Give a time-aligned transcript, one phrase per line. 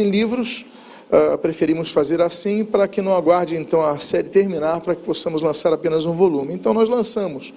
[0.00, 0.64] em livros,
[1.10, 5.42] uh, preferimos fazer assim para que não aguarde então a série terminar, para que possamos
[5.42, 6.54] lançar apenas um volume.
[6.54, 7.52] Então nós lançamos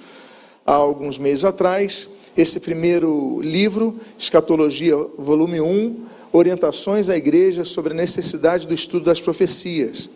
[0.66, 7.96] há alguns meses atrás esse primeiro livro, Escatologia, volume 1, Orientações à Igreja sobre a
[7.96, 10.08] necessidade do estudo das profecias.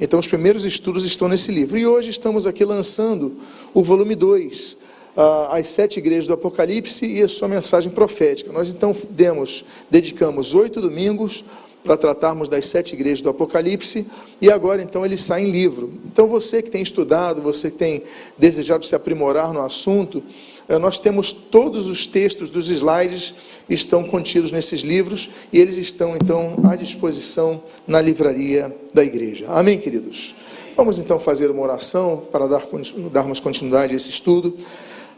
[0.00, 1.76] Então os primeiros estudos estão nesse livro.
[1.76, 3.36] E hoje estamos aqui lançando
[3.74, 4.72] o volume 2,
[5.16, 8.50] uh, as sete igrejas do Apocalipse e a sua mensagem profética.
[8.50, 11.44] Nós então demos, dedicamos oito domingos
[11.86, 14.06] para tratarmos das sete igrejas do Apocalipse,
[14.40, 15.92] e agora então ele sai em livro.
[16.04, 18.02] Então você que tem estudado, você que tem
[18.36, 20.22] desejado se aprimorar no assunto,
[20.68, 23.34] eh, nós temos todos os textos dos slides
[23.70, 29.46] estão contidos nesses livros e eles estão então à disposição na livraria da igreja.
[29.48, 30.34] Amém, queridos.
[30.76, 32.62] Vamos então fazer uma oração para dar,
[33.12, 34.54] darmos continuidade a esse estudo.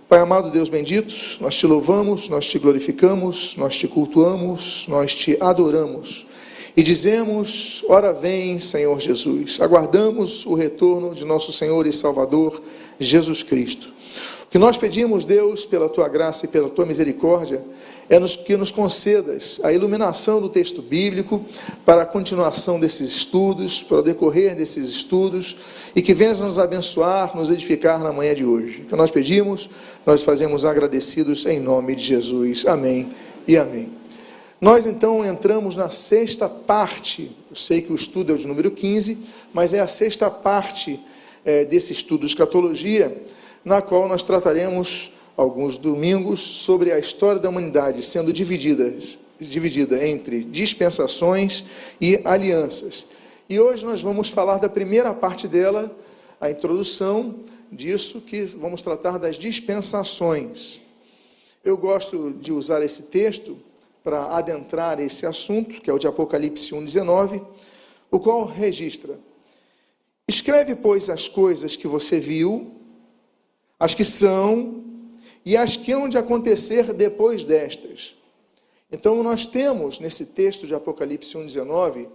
[0.09, 5.37] Pai amado, Deus bendito, nós te louvamos, nós te glorificamos, nós te cultuamos, nós te
[5.41, 6.28] adoramos
[6.79, 9.61] e dizemos: Ora vem, Senhor Jesus.
[9.61, 12.63] Aguardamos o retorno de nosso Senhor e Salvador
[13.01, 13.89] Jesus Cristo.
[14.45, 17.65] O que nós pedimos, Deus, pela tua graça e pela tua misericórdia,
[18.09, 21.45] é nos, que nos concedas a iluminação do texto bíblico
[21.85, 25.57] para a continuação desses estudos, para o decorrer desses estudos,
[25.97, 28.83] e que venhas nos abençoar, nos edificar na manhã de hoje.
[28.83, 29.69] O que nós pedimos,
[30.07, 32.65] nós fazemos agradecidos em nome de Jesus.
[32.67, 33.09] Amém
[33.49, 33.99] e amém.
[34.61, 38.73] Nós então entramos na sexta parte, eu sei que o estudo é o de número
[38.73, 39.17] 15,
[39.53, 40.99] mas é a sexta parte
[41.45, 43.23] é, desse estudo de escatologia,
[43.65, 48.93] na qual nós trataremos alguns domingos sobre a história da humanidade sendo dividida,
[49.39, 51.65] dividida entre dispensações
[52.01, 53.07] e alianças.
[53.49, 55.97] E hoje nós vamos falar da primeira parte dela,
[56.41, 57.37] a introdução
[57.71, 60.81] disso, que vamos tratar das dispensações.
[61.65, 63.57] Eu gosto de usar esse texto
[64.03, 67.45] para adentrar esse assunto, que é o de Apocalipse 1,19,
[68.11, 69.19] o qual registra:
[70.27, 72.75] Escreve, pois, as coisas que você viu,
[73.79, 74.85] as que são
[75.45, 78.15] e as que hão de acontecer depois destas.
[78.91, 82.09] Então, nós temos nesse texto de Apocalipse 1,19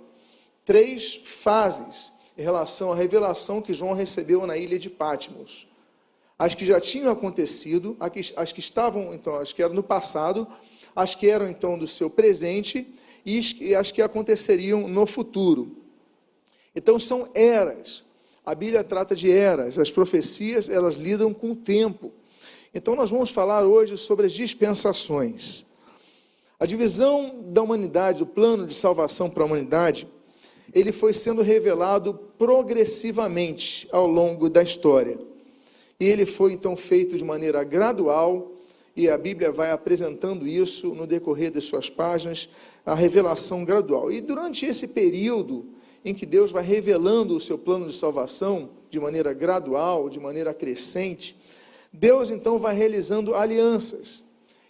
[0.65, 5.67] três fases em relação à revelação que João recebeu na ilha de Patmos.
[6.37, 7.95] As que já tinham acontecido,
[8.35, 10.47] as que estavam, então, as que eram no passado,
[10.95, 12.87] as que eram então do seu presente
[13.25, 15.77] e as que aconteceriam no futuro.
[16.75, 18.03] Então são eras.
[18.45, 19.79] A Bíblia trata de eras.
[19.79, 22.11] As profecias, elas lidam com o tempo.
[22.73, 25.65] Então nós vamos falar hoje sobre as dispensações.
[26.59, 30.07] A divisão da humanidade, o plano de salvação para a humanidade,
[30.73, 35.19] ele foi sendo revelado progressivamente ao longo da história.
[35.99, 38.52] E ele foi então feito de maneira gradual,
[38.95, 42.47] e a Bíblia vai apresentando isso no decorrer das suas páginas,
[42.85, 44.11] a revelação gradual.
[44.11, 45.65] E durante esse período
[46.05, 50.53] em que Deus vai revelando o seu plano de salvação de maneira gradual, de maneira
[50.53, 51.35] crescente,
[51.91, 54.23] Deus então vai realizando alianças.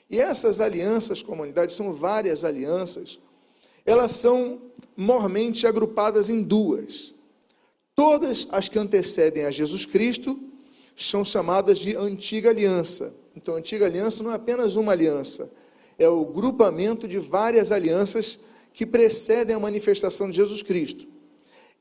[0.09, 3.19] E essas alianças, comunidade, são várias alianças,
[3.85, 4.61] elas são
[4.95, 7.13] mormente agrupadas em duas.
[7.95, 10.39] Todas as que antecedem a Jesus Cristo
[10.95, 15.51] são chamadas de antiga aliança então, a antiga aliança não é apenas uma aliança,
[15.97, 18.39] é o grupamento de várias alianças
[18.73, 21.07] que precedem a manifestação de Jesus Cristo.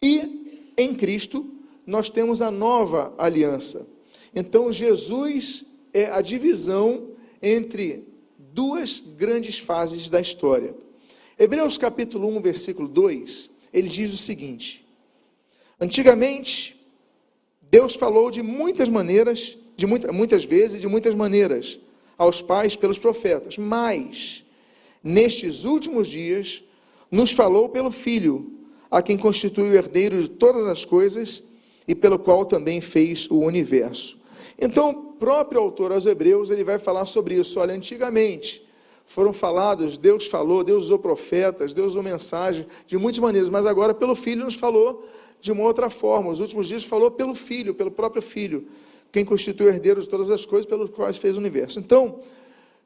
[0.03, 1.51] E em Cristo
[1.87, 3.87] nós temos a nova aliança.
[4.35, 7.09] Então, Jesus é a divisão
[7.43, 8.07] entre
[8.39, 10.75] duas grandes fases da história.
[11.39, 14.87] Hebreus capítulo 1, versículo 2, ele diz o seguinte:
[15.81, 16.81] Antigamente,
[17.71, 21.79] Deus falou de muitas maneiras de muita, muitas vezes de muitas maneiras
[22.17, 24.45] aos pais pelos profetas, mas
[25.03, 26.63] nestes últimos dias
[27.11, 28.53] nos falou pelo Filho,
[28.91, 31.43] a quem constitui o herdeiro de todas as coisas
[31.89, 34.21] e pelo qual também fez o universo.
[34.59, 37.59] Então, o próprio autor aos Hebreus, ele vai falar sobre isso.
[37.59, 38.67] Olha, antigamente
[39.05, 43.93] foram falados, Deus falou, Deus usou profetas, Deus usou mensagem de muitas maneiras, mas agora
[43.93, 45.07] pelo Filho nos falou
[45.41, 46.31] de uma outra forma.
[46.31, 48.69] Os últimos dias falou pelo Filho, pelo próprio Filho
[49.13, 51.79] quem constitui o herdeiro de todas as coisas pelos quais fez o universo.
[51.79, 52.19] Então,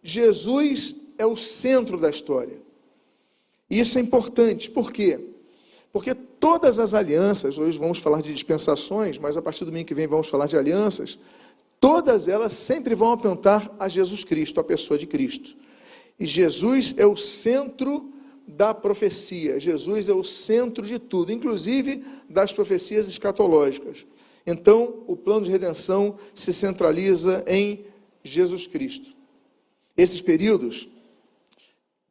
[0.03, 2.59] Jesus é o centro da história.
[3.71, 5.21] E isso é importante, por quê?
[5.93, 9.95] Porque todas as alianças, hoje vamos falar de dispensações, mas a partir do domingo que
[9.95, 11.19] vem vamos falar de alianças,
[11.81, 15.57] todas elas sempre vão apontar a Jesus Cristo, a pessoa de Cristo.
[16.19, 18.13] E Jesus é o centro
[18.47, 24.07] da profecia, Jesus é o centro de tudo, inclusive das profecias escatológicas.
[24.47, 27.85] Então, o plano de redenção se centraliza em
[28.23, 29.13] Jesus Cristo.
[29.97, 30.89] Esses períodos,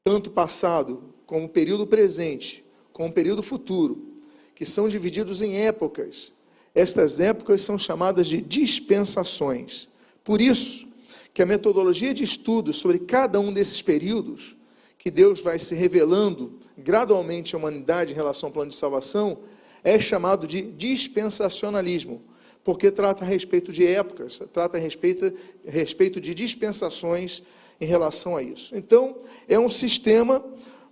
[0.04, 4.20] tanto passado como período presente, com o período futuro,
[4.54, 6.32] que são divididos em épocas.
[6.74, 9.88] Estas épocas são chamadas de dispensações.
[10.24, 10.94] Por isso,
[11.34, 14.56] que a metodologia de estudo sobre cada um desses períodos,
[14.98, 19.40] que Deus vai se revelando gradualmente à humanidade em relação ao plano de salvação,
[19.86, 22.22] é chamado de dispensacionalismo,
[22.64, 25.32] porque trata a respeito de épocas, trata a respeito,
[25.64, 27.44] respeito de dispensações
[27.80, 28.76] em relação a isso.
[28.76, 29.16] Então,
[29.48, 30.44] é um sistema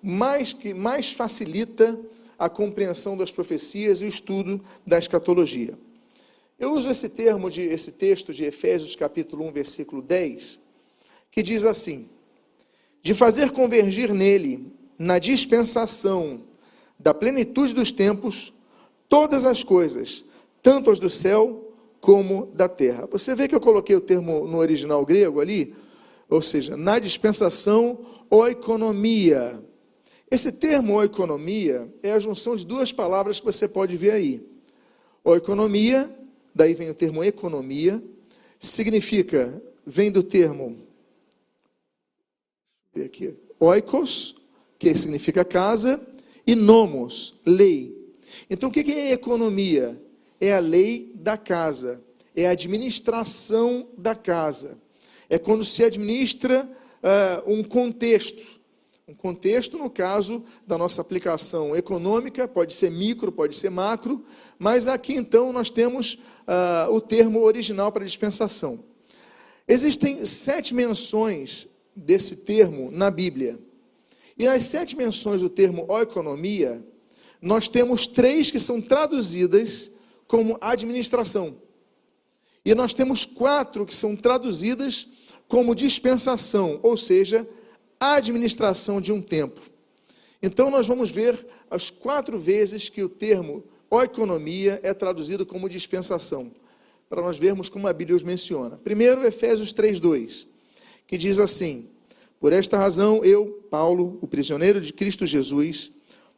[0.02, 2.00] mais que mais facilita
[2.38, 5.74] a compreensão das profecias e o estudo da escatologia.
[6.60, 10.60] Eu uso esse termo de esse texto de Efésios capítulo 1, versículo 10,
[11.32, 12.08] que diz assim:
[13.02, 16.42] de fazer convergir nele na dispensação
[17.00, 18.54] da plenitude dos tempos
[19.14, 20.26] todas as coisas,
[20.64, 21.72] tanto as do céu
[22.02, 23.08] como da terra.
[23.12, 25.76] Você vê que eu coloquei o termo no original grego ali,
[26.28, 29.64] ou seja, na dispensação oikonomia.
[30.32, 34.44] Esse termo oikonomia é a junção de duas palavras que você pode ver aí.
[35.24, 36.10] Oikonomia,
[36.56, 38.04] daí vem o termo economia,
[38.60, 40.76] significa, vem do termo
[42.96, 44.38] aqui, oikos,
[44.80, 46.02] que significa casa,
[46.48, 48.03] e nomos, lei.
[48.50, 50.02] Então, o que é economia?
[50.40, 52.04] É a lei da casa,
[52.36, 54.78] é a administração da casa.
[55.30, 56.70] É quando se administra
[57.04, 58.62] uh, um contexto.
[59.06, 64.24] Um contexto, no caso da nossa aplicação econômica, pode ser micro, pode ser macro,
[64.58, 66.14] mas aqui então nós temos
[66.48, 68.84] uh, o termo original para dispensação.
[69.68, 73.60] Existem sete menções desse termo na Bíblia.
[74.38, 76.84] E nas sete menções do termo oeconomia,
[77.44, 79.92] nós temos três que são traduzidas
[80.26, 81.58] como administração.
[82.64, 85.10] E nós temos quatro que são traduzidas
[85.46, 87.46] como dispensação, ou seja,
[88.00, 89.62] administração de um tempo.
[90.42, 96.50] Então nós vamos ver as quatro vezes que o termo oeconomia é traduzido como dispensação,
[97.10, 98.78] para nós vermos como a Bíblia os menciona.
[98.78, 100.48] Primeiro, Efésios 3:2,
[101.06, 101.90] que diz assim:
[102.40, 105.92] Por esta razão eu, Paulo, o prisioneiro de Cristo Jesus,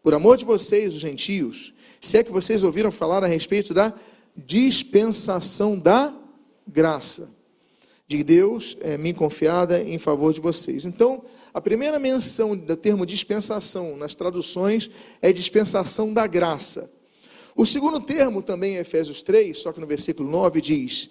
[0.06, 3.92] por amor de vocês, os gentios, se é que vocês ouviram falar a respeito da
[4.38, 6.14] dispensação da
[6.68, 7.28] graça
[8.08, 10.86] de Deus é, me confiada em favor de vocês.
[10.86, 14.92] Então, a primeira menção do termo dispensação nas traduções
[15.24, 16.88] é dispensação da graça.
[17.56, 21.10] O segundo termo, também em Efésios 3, só que no versículo 9, diz: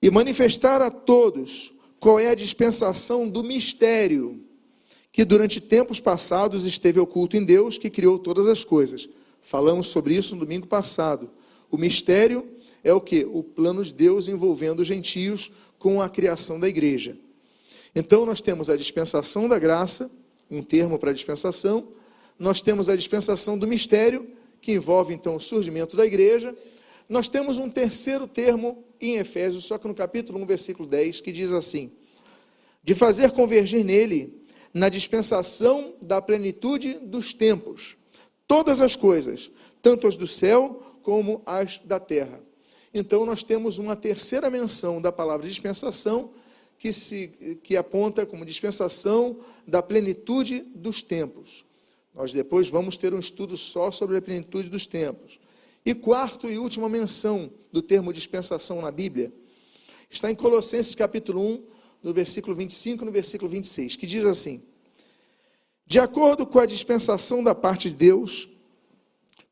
[0.00, 4.42] E manifestar a todos qual é a dispensação do mistério
[5.12, 9.08] que durante tempos passados esteve oculto em Deus, que criou todas as coisas.
[9.40, 11.30] Falamos sobre isso no domingo passado.
[11.70, 12.46] O mistério
[12.84, 13.24] é o que?
[13.24, 17.16] O plano de Deus envolvendo os gentios com a criação da igreja.
[17.94, 20.10] Então nós temos a dispensação da graça,
[20.50, 21.88] um termo para dispensação,
[22.38, 24.26] nós temos a dispensação do mistério,
[24.60, 26.54] que envolve então o surgimento da igreja.
[27.08, 31.32] Nós temos um terceiro termo em Efésios, só que no capítulo 1, versículo 10, que
[31.32, 31.90] diz assim:
[32.82, 34.39] de fazer convergir nele
[34.72, 37.96] na dispensação da plenitude dos tempos,
[38.46, 39.50] todas as coisas,
[39.82, 42.40] tanto as do céu como as da terra.
[42.92, 46.32] Então, nós temos uma terceira menção da palavra dispensação,
[46.78, 51.64] que, se, que aponta como dispensação da plenitude dos tempos.
[52.14, 55.38] Nós depois vamos ter um estudo só sobre a plenitude dos tempos.
[55.84, 59.32] E quarto e última menção do termo dispensação na Bíblia
[60.08, 61.64] está em Colossenses capítulo 1,
[62.02, 64.62] no versículo 25 e no versículo 26, que diz assim:
[65.86, 68.48] De acordo com a dispensação da parte de Deus,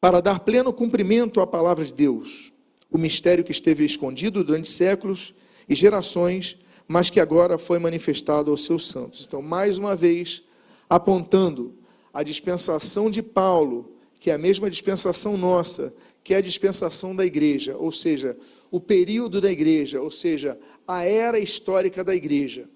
[0.00, 2.52] para dar pleno cumprimento à palavra de Deus,
[2.90, 5.34] o mistério que esteve escondido durante séculos
[5.68, 9.24] e gerações, mas que agora foi manifestado aos seus santos.
[9.26, 10.42] Então, mais uma vez,
[10.88, 11.74] apontando
[12.14, 15.92] a dispensação de Paulo, que é a mesma dispensação nossa,
[16.24, 18.36] que é a dispensação da igreja, ou seja,
[18.70, 22.66] o período da igreja, ou seja, a era histórica da igreja.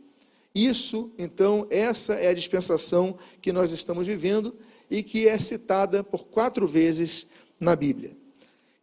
[0.55, 4.55] Isso, então, essa é a dispensação que nós estamos vivendo
[4.91, 7.27] e que é citada por quatro vezes
[7.59, 8.15] na Bíblia.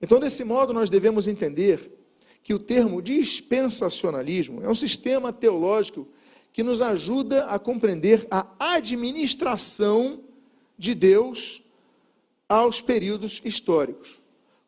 [0.01, 1.79] Então, desse modo, nós devemos entender
[2.41, 6.07] que o termo dispensacionalismo é um sistema teológico
[6.51, 10.21] que nos ajuda a compreender a administração
[10.75, 11.61] de Deus
[12.47, 14.19] aos períodos históricos.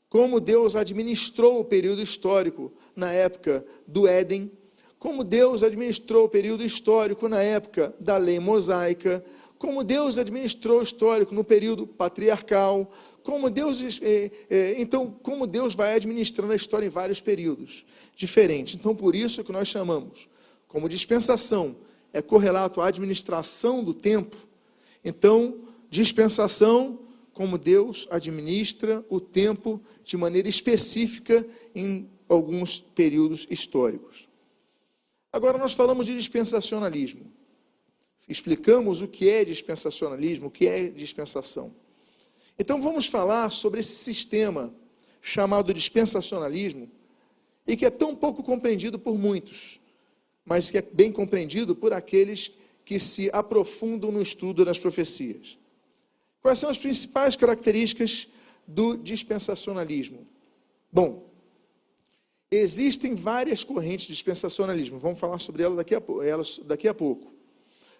[0.07, 4.51] Como Deus administrou o período histórico na época do Éden,
[4.99, 9.23] como Deus administrou o período histórico na época da lei mosaica,
[9.57, 12.91] como Deus administrou o histórico no período patriarcal,
[13.23, 18.75] como Deus, é, é, então, como Deus vai administrando a história em vários períodos diferentes.
[18.75, 20.27] Então, por isso que nós chamamos,
[20.67, 21.75] como dispensação,
[22.13, 24.37] é correlato à administração do tempo.
[25.03, 26.99] Então, dispensação
[27.33, 34.27] como Deus administra o tempo de maneira específica em alguns períodos históricos.
[35.33, 37.31] Agora nós falamos de dispensacionalismo.
[38.27, 41.73] Explicamos o que é dispensacionalismo, o que é dispensação.
[42.57, 44.73] Então vamos falar sobre esse sistema
[45.21, 46.89] chamado dispensacionalismo
[47.67, 49.79] e que é tão pouco compreendido por muitos,
[50.45, 52.51] mas que é bem compreendido por aqueles
[52.85, 55.57] que se aprofundam no estudo das profecias.
[56.41, 58.27] Quais são as principais características
[58.67, 60.25] do dispensacionalismo?
[60.91, 61.30] Bom,
[62.51, 67.33] existem várias correntes de dispensacionalismo, vamos falar sobre elas daqui a, elas daqui a pouco.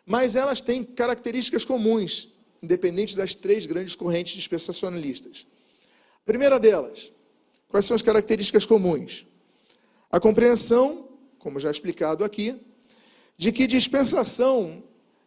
[0.06, 2.30] Mas elas têm características comuns,
[2.62, 5.48] independente das três grandes correntes dispensacionalistas.
[6.18, 7.12] A primeira delas,
[7.70, 9.26] quais são as características comuns?
[10.12, 11.08] A compreensão,
[11.40, 12.60] como já explicado aqui,
[13.38, 14.84] de que dispensação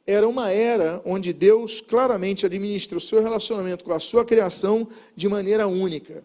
[0.06, 5.28] era uma era onde Deus claramente administra o seu relacionamento com a sua criação de
[5.28, 6.22] maneira única.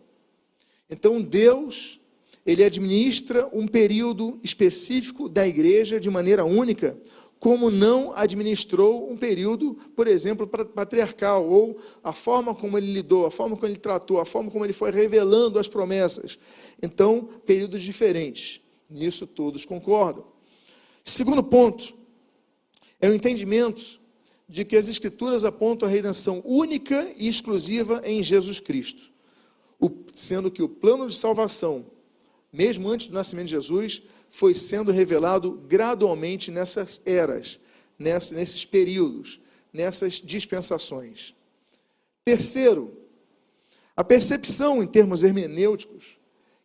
[0.89, 1.98] Então Deus,
[2.49, 6.97] ele administra um período específico da igreja de maneira única,
[7.37, 13.31] como não administrou um período, por exemplo, patriarcal, ou a forma como ele lidou, a
[13.31, 16.39] forma como ele tratou, a forma como ele foi revelando as promessas.
[16.81, 18.61] Então, períodos diferentes.
[18.89, 20.25] Nisso todos concordam.
[21.05, 21.95] Segundo ponto,
[22.99, 24.01] é o entendimento
[24.47, 29.11] de que as Escrituras apontam a redenção única e exclusiva em Jesus Cristo,
[30.15, 31.85] sendo que o plano de salvação,
[32.51, 37.59] mesmo antes do nascimento de Jesus, foi sendo revelado gradualmente nessas eras,
[37.97, 39.39] nesses períodos,
[39.73, 41.35] nessas dispensações.
[42.25, 42.95] Terceiro,
[43.95, 46.19] a percepção em termos hermenêuticos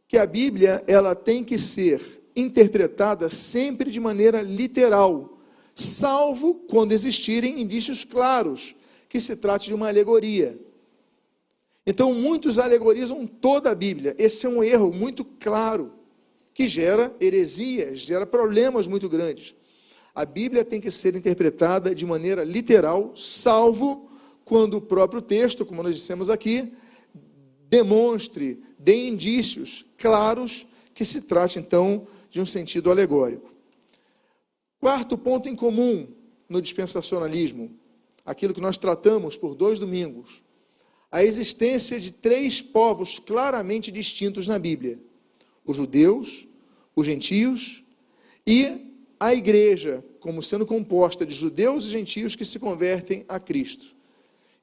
[0.07, 2.01] que a Bíblia ela tem que ser
[2.37, 5.39] interpretada sempre de maneira literal,
[5.75, 8.75] salvo quando existirem indícios claros
[9.09, 10.59] que se trate de uma alegoria.
[11.87, 14.15] Então, muitos alegorizam toda a Bíblia.
[14.19, 15.93] Esse é um erro muito claro
[16.55, 19.55] que gera heresias, gera problemas muito grandes.
[20.15, 24.09] A Bíblia tem que ser interpretada de maneira literal, salvo
[24.45, 26.73] quando o próprio texto, como nós dissemos aqui,
[27.69, 33.53] demonstre, dê indícios claros que se trate então de um sentido alegórico.
[34.79, 36.07] Quarto ponto em comum
[36.49, 37.77] no dispensacionalismo,
[38.25, 40.43] aquilo que nós tratamos por dois domingos,
[41.15, 44.99] a existência de três povos claramente distintos na Bíblia
[45.65, 46.45] os judeus,
[46.97, 47.85] os gentios
[48.45, 48.91] e
[49.21, 53.95] a igreja, como sendo composta de judeus e gentios que se convertem a Cristo.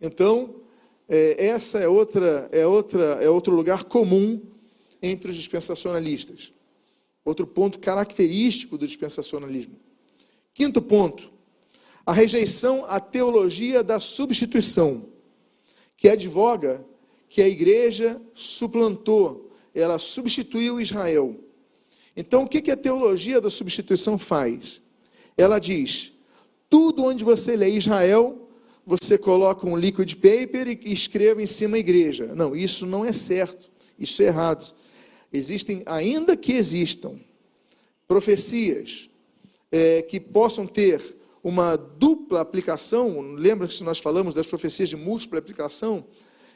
[0.01, 0.55] Então,
[1.07, 4.41] é, essa é outra, é outra, é outro lugar comum
[5.01, 6.51] entre os dispensacionalistas.
[7.23, 9.77] Outro ponto característico do dispensacionalismo.
[10.53, 11.31] Quinto ponto,
[12.05, 15.10] a rejeição à teologia da substituição,
[16.01, 16.83] que advoga
[17.29, 21.39] que a igreja suplantou ela substituiu Israel.
[22.17, 24.81] Então, o que a teologia da substituição faz?
[25.37, 26.11] Ela diz:
[26.67, 28.49] tudo onde você lê Israel,
[28.83, 32.33] você coloca um liquid paper e escreva em cima a igreja.
[32.33, 34.73] Não, isso não é certo, isso é errado.
[35.31, 37.13] Existem, ainda que existam,
[38.07, 39.07] profecias
[39.71, 45.39] é, que possam ter uma dupla aplicação, lembra que nós falamos das profecias de múltipla
[45.39, 46.05] aplicação?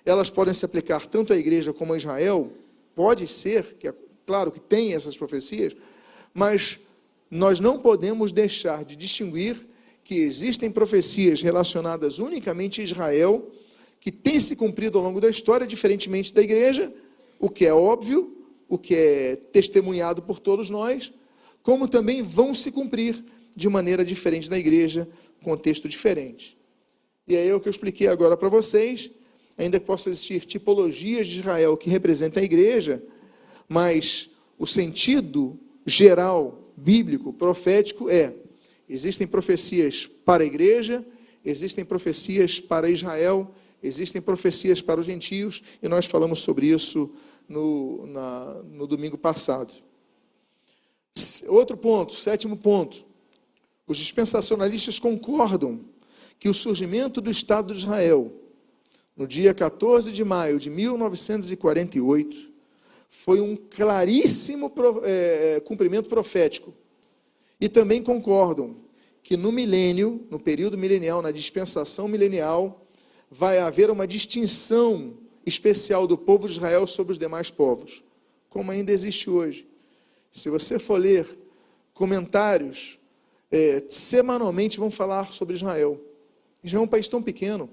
[0.06, 2.52] Elas podem se aplicar tanto à igreja como a Israel.
[2.94, 3.94] Pode ser, que é
[4.26, 5.76] claro que tem essas profecias,
[6.34, 6.80] mas
[7.30, 9.58] nós não podemos deixar de distinguir
[10.04, 13.52] que existem profecias relacionadas unicamente a Israel,
[14.00, 16.94] que têm se cumprido ao longo da história, diferentemente da igreja,
[17.40, 18.38] o que é óbvio,
[18.70, 21.12] o que é testemunhado por todos nós,
[21.64, 23.26] como também vão se cumprir
[23.56, 25.08] de maneira diferente da igreja,
[25.42, 26.58] contexto diferente.
[27.28, 29.10] E é o que eu expliquei agora para vocês,
[29.58, 33.02] ainda que possa existir tipologias de Israel que representem a igreja,
[33.68, 38.34] mas o sentido geral, bíblico, profético é:
[38.88, 41.06] existem profecias para a igreja,
[41.44, 47.16] existem profecias para Israel, existem profecias para os gentios, e nós falamos sobre isso
[47.48, 49.74] no, na, no domingo passado.
[51.48, 53.06] Outro ponto, sétimo ponto.
[53.88, 55.86] Os dispensacionalistas concordam
[56.40, 58.32] que o surgimento do Estado de Israel
[59.16, 62.50] no dia 14 de maio de 1948,
[63.08, 64.72] foi um claríssimo
[65.04, 66.74] é, é, cumprimento profético.
[67.60, 68.76] E também concordam
[69.24, 72.86] que no milênio, no período milenial, na dispensação milenial,
[73.32, 75.14] vai haver uma distinção
[75.46, 78.04] especial do povo de Israel sobre os demais povos,
[78.50, 79.66] como ainda existe hoje.
[80.30, 81.26] Se você for ler
[81.94, 83.00] comentários,
[83.56, 85.98] é, semanalmente vão falar sobre Israel.
[86.62, 87.70] Israel é um país tão pequeno,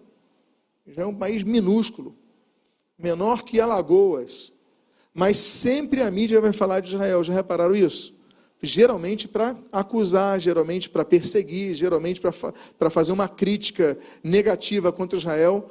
[0.86, 2.16] já é um país minúsculo.
[2.96, 4.52] menor que Alagoas,
[5.12, 7.24] mas sempre a mídia vai falar de Israel.
[7.24, 8.14] Já repararam isso?
[8.62, 15.68] Geralmente para acusar, geralmente para perseguir, geralmente para fazer uma crítica negativa contra Israel.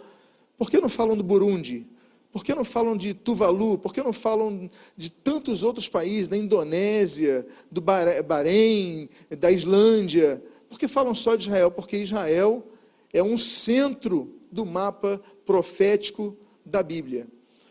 [0.58, 1.88] Por que não falam do Burundi?
[2.32, 3.78] Por que não falam de Tuvalu?
[3.78, 10.42] Por que não falam de tantos outros países, da Indonésia, do Bahrein, da Islândia?
[10.70, 11.70] Por que falam só de Israel?
[11.70, 12.66] Porque Israel
[13.12, 17.28] é um centro do mapa profético da Bíblia.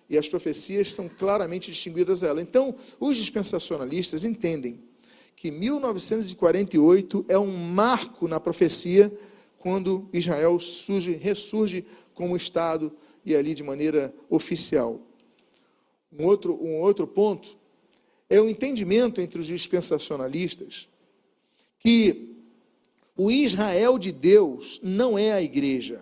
[0.09, 2.43] E as profecias são claramente distinguidas dela.
[2.43, 4.81] Então, os dispensacionalistas entendem
[5.35, 9.11] que 1948 é um marco na profecia
[9.57, 12.93] quando Israel surge, ressurge como Estado
[13.25, 15.01] e ali de maneira oficial.
[16.13, 17.57] Um outro, um outro ponto
[18.29, 20.89] é o entendimento entre os dispensacionalistas
[21.79, 22.31] que
[23.17, 26.01] o Israel de Deus não é a igreja.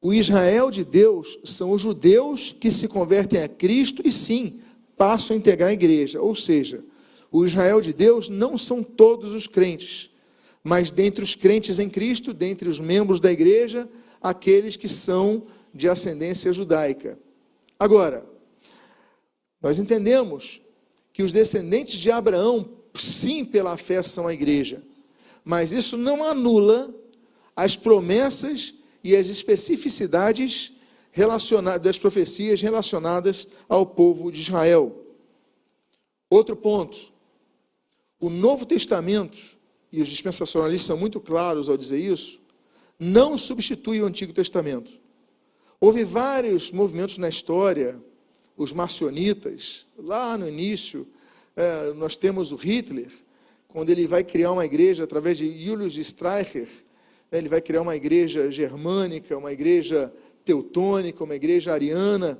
[0.00, 4.60] O Israel de Deus são os judeus que se convertem a Cristo e sim
[4.96, 6.20] passam a integrar a igreja.
[6.20, 6.84] Ou seja,
[7.30, 10.10] o Israel de Deus não são todos os crentes,
[10.62, 13.88] mas dentre os crentes em Cristo, dentre os membros da igreja,
[14.22, 15.44] aqueles que são
[15.76, 17.18] de ascendência judaica.
[17.78, 18.24] Agora,
[19.60, 20.60] nós entendemos
[21.12, 24.82] que os descendentes de Abraão, sim, pela fé, são a igreja,
[25.44, 26.94] mas isso não anula
[27.54, 30.72] as promessas e as especificidades
[31.12, 35.04] relacionadas das profecias relacionadas ao povo de Israel.
[36.28, 36.98] Outro ponto,
[38.20, 39.38] o Novo Testamento,
[39.92, 42.40] e os dispensacionalistas são muito claros ao dizer isso,
[42.98, 45.05] não substitui o Antigo Testamento.
[45.86, 47.96] Houve vários movimentos na história,
[48.56, 51.06] os marcionitas, lá no início,
[51.54, 53.06] é, nós temos o Hitler,
[53.68, 56.68] quando ele vai criar uma igreja através de Julius Streicher,
[57.30, 60.12] né, ele vai criar uma igreja germânica, uma igreja
[60.44, 62.36] teutônica, uma igreja ariana,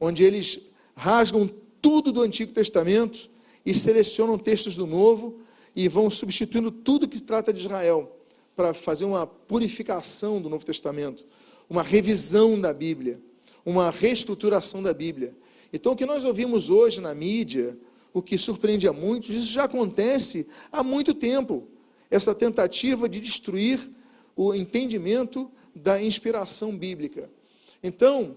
[0.00, 0.58] onde eles
[0.96, 1.50] rasgam
[1.82, 3.28] tudo do Antigo Testamento
[3.62, 5.38] e selecionam textos do Novo
[5.76, 8.18] e vão substituindo tudo que trata de Israel
[8.56, 11.26] para fazer uma purificação do Novo Testamento
[11.70, 13.20] uma revisão da Bíblia,
[13.64, 15.32] uma reestruturação da Bíblia.
[15.72, 17.78] Então, o que nós ouvimos hoje na mídia,
[18.12, 21.68] o que surpreende a muitos, isso já acontece há muito tempo.
[22.10, 23.80] Essa tentativa de destruir
[24.34, 27.30] o entendimento da inspiração bíblica.
[27.80, 28.36] Então,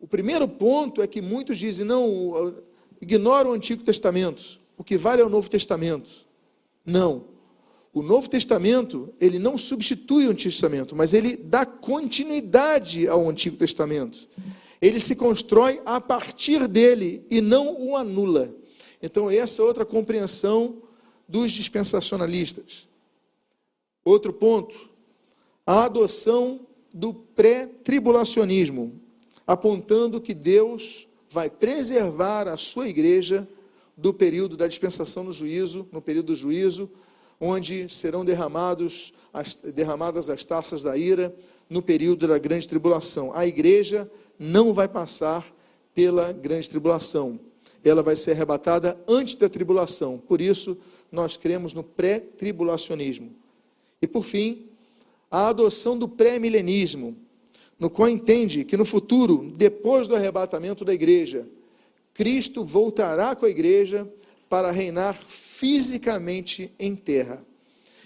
[0.00, 2.54] o primeiro ponto é que muitos dizem: não,
[3.02, 6.26] ignora o Antigo Testamento, o que vale é o Novo Testamento.
[6.86, 7.31] Não.
[7.92, 13.56] O Novo Testamento, ele não substitui o Antigo Testamento, mas ele dá continuidade ao Antigo
[13.56, 14.26] Testamento.
[14.80, 18.54] Ele se constrói a partir dele e não o anula.
[19.02, 20.82] Então, essa é outra compreensão
[21.28, 22.88] dos dispensacionalistas.
[24.04, 24.90] Outro ponto,
[25.66, 26.60] a adoção
[26.94, 29.00] do pré-tribulacionismo,
[29.46, 33.46] apontando que Deus vai preservar a sua igreja
[33.96, 36.90] do período da dispensação no juízo, no período do juízo,
[37.44, 41.34] onde serão derramados as, derramadas as taças da ira
[41.68, 43.34] no período da grande tribulação.
[43.34, 45.52] A igreja não vai passar
[45.92, 47.40] pela grande tribulação.
[47.84, 50.18] Ela vai ser arrebatada antes da tribulação.
[50.18, 50.78] Por isso,
[51.10, 53.32] nós cremos no pré-tribulacionismo.
[54.00, 54.66] E por fim,
[55.28, 57.16] a adoção do pré-milenismo,
[57.76, 61.44] no qual entende que no futuro, depois do arrebatamento da igreja,
[62.14, 64.08] Cristo voltará com a igreja
[64.52, 67.42] para reinar fisicamente em terra.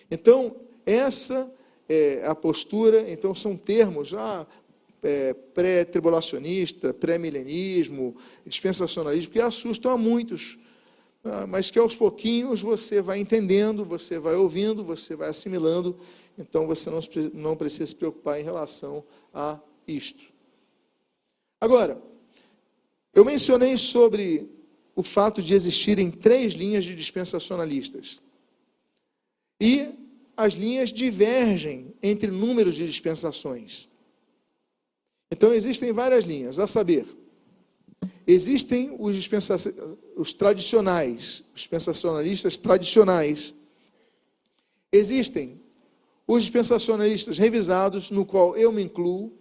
[0.08, 0.54] Então,
[0.86, 1.52] essa
[1.88, 4.46] é a postura, então são termos ah,
[5.02, 8.14] é, pré-tribulacionista, pré-milenismo,
[8.46, 10.56] dispensacionalismo, que assustam a muitos,
[11.24, 15.98] ah, mas que aos pouquinhos você vai entendendo, você vai ouvindo, você vai assimilando,
[16.38, 17.00] então você não,
[17.34, 19.02] não precisa se preocupar em relação
[19.34, 20.22] a isto.
[21.60, 22.00] Agora,
[23.12, 24.55] eu mencionei sobre
[24.96, 28.18] o fato de existirem três linhas de dispensacionalistas.
[29.60, 29.94] E
[30.34, 33.88] as linhas divergem entre números de dispensações.
[35.30, 37.06] Então existem várias linhas, a saber,
[38.26, 39.56] existem os, dispensa
[40.16, 43.54] os tradicionais, os dispensacionalistas tradicionais.
[44.90, 45.60] Existem
[46.26, 49.32] os dispensacionalistas revisados, no qual eu me incluo,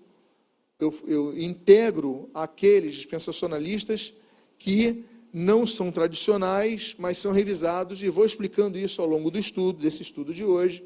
[0.79, 4.13] eu, eu integro aqueles dispensacionalistas
[4.57, 5.05] que
[5.37, 10.01] não são tradicionais, mas são revisados, e vou explicando isso ao longo do estudo, desse
[10.01, 10.81] estudo de hoje.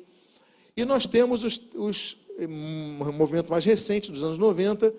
[0.76, 4.92] E nós temos os, os um movimento mais recente, dos anos 90,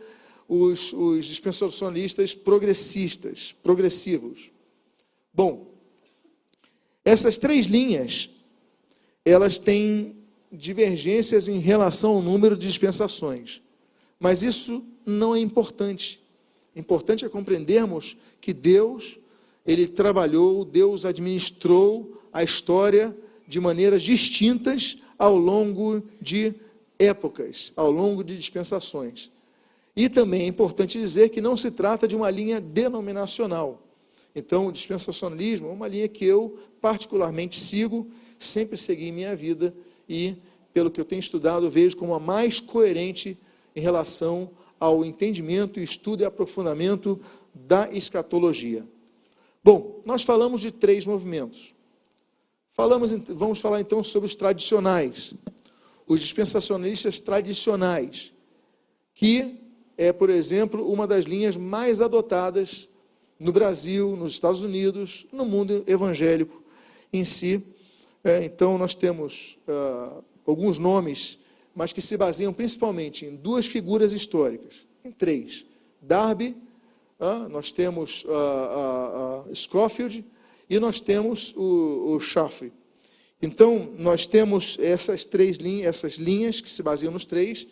[0.48, 4.52] os, os dispensacionalistas progressistas, progressivos.
[5.34, 5.74] Bom,
[7.04, 8.30] essas três linhas,
[9.24, 10.16] elas têm
[10.52, 13.60] divergências em relação ao número de dispensações,
[14.16, 16.20] mas isso não é importante.
[16.76, 19.19] Importante é compreendermos que Deus,
[19.70, 26.52] ele trabalhou, Deus administrou a história de maneiras distintas ao longo de
[26.98, 29.30] épocas, ao longo de dispensações.
[29.94, 33.80] E também é importante dizer que não se trata de uma linha denominacional.
[34.35, 38.09] Então, o dispensacionalismo é uma linha que eu particularmente sigo,
[38.40, 39.72] sempre segui em minha vida
[40.09, 40.37] e,
[40.74, 43.38] pelo que eu tenho estudado, vejo como a mais coerente
[43.76, 47.20] em relação ao entendimento, estudo e aprofundamento
[47.54, 48.85] da escatologia.
[49.62, 51.75] Bom, nós falamos de três movimentos.
[52.70, 55.35] Falamos, vamos falar então sobre os tradicionais,
[56.07, 58.33] os dispensacionalistas tradicionais,
[59.12, 59.61] que
[59.99, 62.88] é, por exemplo, uma das linhas mais adotadas
[63.38, 66.62] no Brasil, nos Estados Unidos, no mundo evangélico
[67.12, 67.62] em si.
[68.25, 71.38] É, então, nós temos ah, alguns nomes,
[71.75, 75.66] mas que se baseiam principalmente em duas figuras históricas, em três.
[76.01, 76.57] Darby,
[77.50, 80.24] nós temos ah, Scofield
[80.68, 82.20] e nós temos o, o.
[83.42, 87.66] Então, nós temos essas três linhas, essas linhas que se baseiam nos três,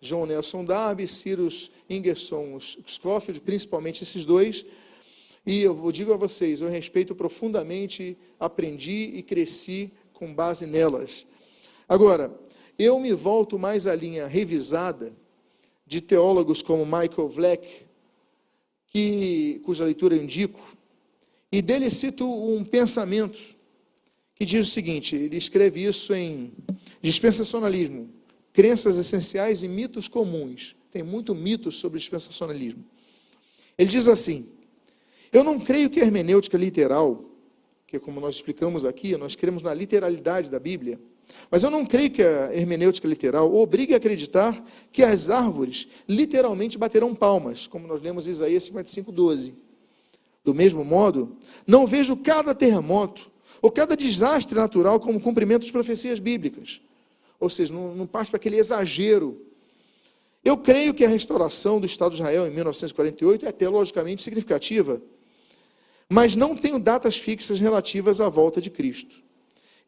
[0.00, 4.64] John Nelson Darby, Cyrus Ingerson Scofield, principalmente esses dois,
[5.46, 11.26] e eu digo a vocês, eu respeito profundamente, aprendi e cresci com base nelas.
[11.88, 12.38] Agora,
[12.78, 15.14] eu me volto mais à linha revisada
[15.86, 17.86] de teólogos como Michael Vleck,
[18.90, 20.76] que, cuja leitura eu indico,
[21.50, 23.38] e dele cito um pensamento
[24.34, 26.52] que diz o seguinte: ele escreve isso em
[27.00, 28.10] Dispensacionalismo,
[28.52, 30.76] Crenças Essenciais e Mitos Comuns.
[30.90, 32.84] Tem muito mitos sobre dispensacionalismo.
[33.78, 34.48] Ele diz assim:
[35.32, 37.24] Eu não creio que a hermenêutica literal,
[37.86, 41.00] que como nós explicamos aqui, nós cremos na literalidade da Bíblia,
[41.50, 44.62] mas eu não creio que a hermenêutica literal obrigue a acreditar
[44.92, 49.54] que as árvores literalmente baterão palmas, como nós lemos em Isaías 55, 12.
[50.44, 56.18] Do mesmo modo, não vejo cada terremoto ou cada desastre natural como cumprimento de profecias
[56.18, 56.80] bíblicas.
[57.38, 59.40] Ou seja, não, não parte para aquele exagero.
[60.44, 65.00] Eu creio que a restauração do Estado de Israel em 1948 é teologicamente significativa,
[66.08, 69.22] mas não tenho datas fixas relativas à volta de Cristo.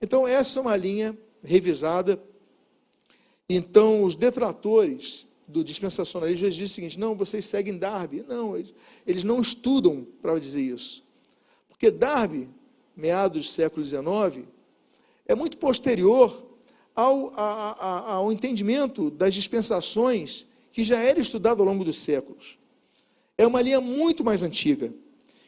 [0.00, 2.22] Então, essa é uma linha revisada.
[3.48, 8.24] Então, os detratores do dispensacionalismo dizem o seguinte: não, vocês seguem Darby.
[8.28, 8.74] Não, eles,
[9.06, 11.02] eles não estudam para dizer isso.
[11.68, 12.48] Porque Darby,
[12.96, 14.46] meados do século XIX,
[15.26, 16.46] é muito posterior
[16.94, 22.58] ao, a, a, ao entendimento das dispensações que já era estudado ao longo dos séculos.
[23.36, 24.92] É uma linha muito mais antiga,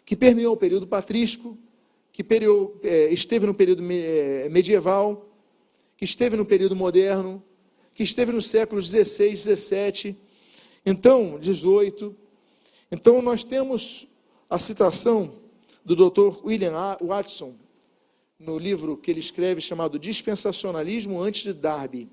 [0.04, 1.56] que permeou o período patrístico,
[2.12, 2.24] que
[2.82, 5.33] é, esteve no período é, medieval,
[5.96, 7.42] que esteve no período moderno,
[7.94, 10.16] que esteve nos séculos 16, 17,
[10.84, 12.14] então 18.
[12.90, 14.06] Então nós temos
[14.48, 15.36] a citação
[15.84, 16.44] do Dr.
[16.44, 17.54] William Watson
[18.38, 22.08] no livro que ele escreve chamado Dispensacionalismo antes de Darby.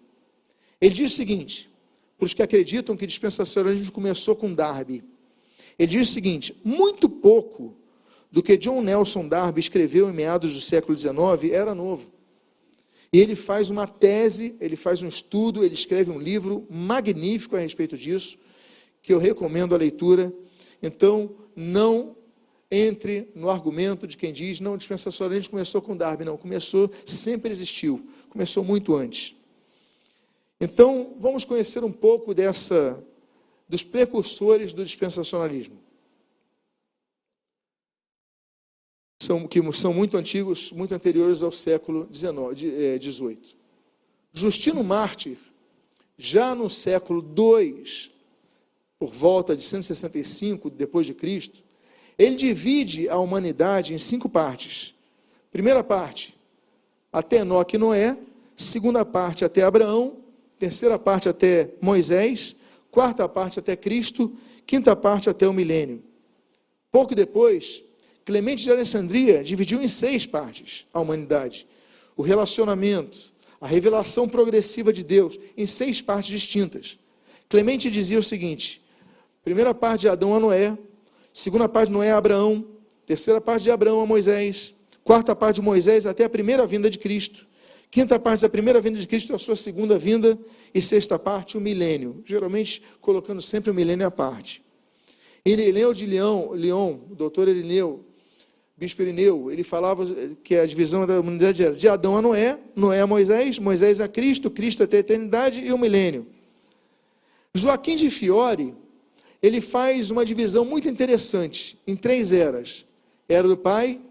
[0.80, 1.70] Ele diz o seguinte:
[2.18, 5.04] para os que acreditam que dispensacionalismo começou com Darby,
[5.78, 7.76] ele diz o seguinte: muito pouco
[8.32, 12.12] do que John Nelson Darby escreveu em meados do século XIX era novo.
[13.14, 17.60] E ele faz uma tese, ele faz um estudo, ele escreve um livro magnífico a
[17.60, 18.38] respeito disso,
[19.02, 20.34] que eu recomendo a leitura.
[20.82, 22.16] Então, não
[22.72, 26.24] entre no argumento de quem diz, não, dispensacionalismo começou com Darby.
[26.24, 29.36] Não, começou, sempre existiu, começou muito antes.
[30.60, 33.04] Então, vamos conhecer um pouco dessa,
[33.68, 35.81] dos precursores do dispensacionalismo.
[39.22, 42.76] São, que são muito antigos, muito anteriores ao século XVIII.
[42.76, 43.00] É,
[44.34, 45.38] Justino Mártir,
[46.18, 47.84] já no século II,
[48.98, 51.62] por volta de 165 depois de Cristo,
[52.18, 54.96] ele divide a humanidade em cinco partes.
[55.52, 56.36] Primeira parte,
[57.14, 58.18] até Enoque e Noé,
[58.58, 60.18] segunda parte até Abraão,
[60.58, 62.56] terceira parte até Moisés,
[62.90, 66.02] quarta parte até Cristo, quinta parte até o milênio.
[66.92, 67.84] Pouco depois,
[68.32, 71.68] Clemente de Alessandria dividiu em seis partes a humanidade.
[72.16, 76.98] O relacionamento, a revelação progressiva de Deus, em seis partes distintas.
[77.50, 78.82] Clemente dizia o seguinte:
[79.44, 80.78] primeira parte de Adão a Noé,
[81.34, 82.66] segunda parte de Noé a Abraão,
[83.06, 86.98] terceira parte de Abraão a Moisés, quarta parte de Moisés até a primeira vinda de
[86.98, 87.46] Cristo,
[87.90, 90.40] quinta parte da primeira vinda de Cristo a sua segunda vinda,
[90.74, 94.64] e sexta parte o milênio, geralmente colocando sempre o milênio à parte.
[95.46, 98.06] Irineu de Leão, Leão, o doutor Irineu,
[98.82, 100.04] bispo Irineu, ele falava
[100.44, 104.08] que a divisão da humanidade era de Adão a Noé, Noé a Moisés, Moisés a
[104.08, 106.26] Cristo, Cristo até a eternidade e o milênio.
[107.54, 108.74] Joaquim de Fiore,
[109.40, 112.84] ele faz uma divisão muito interessante em três eras:
[113.30, 114.02] era do Pai,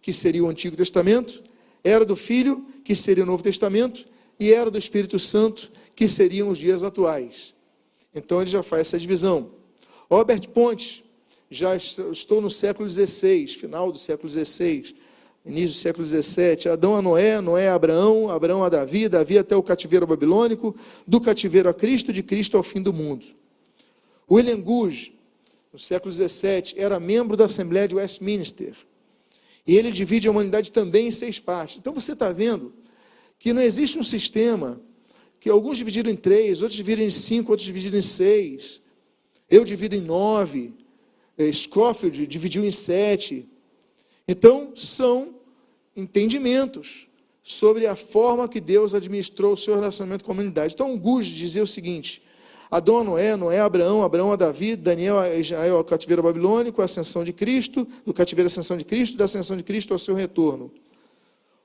[0.00, 1.42] que seria o Antigo Testamento,
[1.82, 4.06] era do Filho, que seria o Novo Testamento,
[4.38, 7.52] e era do Espírito Santo, que seriam os dias atuais.
[8.14, 9.50] Então ele já faz essa divisão.
[10.08, 11.04] Robert Ponte,
[11.50, 14.94] já estou no século XVI, final do século XVI,
[15.44, 19.56] início do século XVII, Adão a Noé, Noé a Abraão, Abraão a Davi, Davi até
[19.56, 23.26] o cativeiro babilônico, do cativeiro a Cristo, de Cristo ao fim do mundo.
[24.30, 25.18] William Gouge,
[25.72, 28.74] no século XVII, era membro da Assembleia de Westminster.
[29.66, 31.78] E ele divide a humanidade também em seis partes.
[31.78, 32.72] Então você está vendo
[33.38, 34.80] que não existe um sistema
[35.40, 38.80] que alguns dividiram em três, outros dividem em cinco, outros dividem em seis.
[39.48, 40.74] Eu divido em nove.
[41.40, 43.48] Eh, Scofield dividiu em sete.
[44.28, 45.34] Então, são
[45.96, 47.08] entendimentos
[47.42, 50.74] sobre a forma que Deus administrou o seu relacionamento com a humanidade.
[50.74, 52.22] Então, Gus dizia o seguinte:
[52.70, 56.82] Adão a Noé, Noé a Abraão, Abraão a Davi, Daniel a Israel ao cativeiro babilônico,
[56.82, 59.98] a ascensão de Cristo, do cativeiro à ascensão de Cristo, da ascensão de Cristo ao
[59.98, 60.70] seu retorno.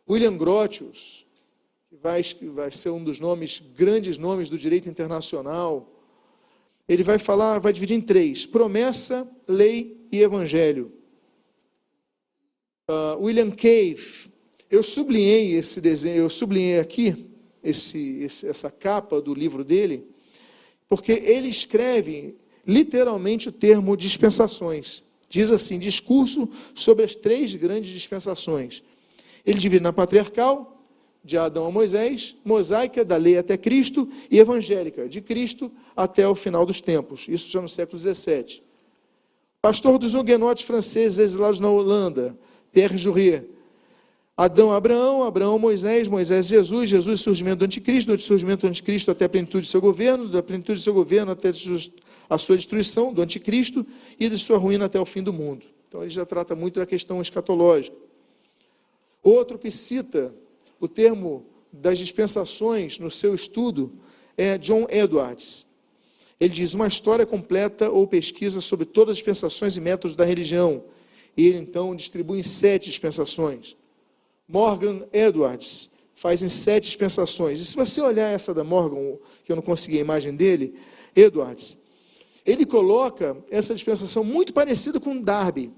[0.10, 1.26] William Grotius,
[1.90, 2.22] que vai,
[2.54, 5.95] vai ser um dos nomes, grandes nomes do direito internacional,
[6.88, 10.92] ele vai falar, vai dividir em três: promessa, lei e evangelho
[12.90, 14.30] uh, William Cave.
[14.70, 17.28] Eu sublinhei esse desenho, eu sublinhei aqui
[17.64, 20.08] esse, esse, essa capa do livro dele,
[20.88, 25.04] porque ele escreve literalmente o termo dispensações.
[25.30, 28.84] Diz assim: discurso sobre as três grandes dispensações.
[29.46, 30.75] Ele divide na patriarcal,
[31.26, 36.36] de Adão a Moisés, mosaica, da lei até Cristo, e evangélica, de Cristo até o
[36.36, 37.26] final dos tempos.
[37.28, 38.62] Isso já no século XVII.
[39.60, 42.38] Pastor dos huguenotes franceses exilados na Holanda,
[42.72, 43.44] Pierre Jourier.
[44.38, 49.26] Adão, Abraão, Abraão, Moisés, Moisés, Jesus, Jesus, surgimento do anticristo, do surgimento do anticristo até
[49.26, 51.50] a plenitude de seu governo, da plenitude de seu governo até
[52.30, 53.86] a sua destruição, do anticristo,
[54.20, 55.66] e de sua ruína até o fim do mundo.
[55.88, 57.96] Então ele já trata muito da questão escatológica.
[59.24, 60.36] Outro que cita
[60.80, 63.94] o termo das dispensações no seu estudo
[64.38, 65.68] é John Edwards.
[66.40, 70.84] Ele diz: uma história completa ou pesquisa sobre todas as dispensações e métodos da religião,
[71.36, 73.76] e ele então distribui em sete dispensações.
[74.48, 77.60] Morgan Edwards faz em sete dispensações.
[77.60, 80.76] E se você olhar essa da Morgan, que eu não consegui a imagem dele,
[81.16, 81.78] Edwards,
[82.46, 85.72] ele coloca essa dispensação muito parecida com Darby.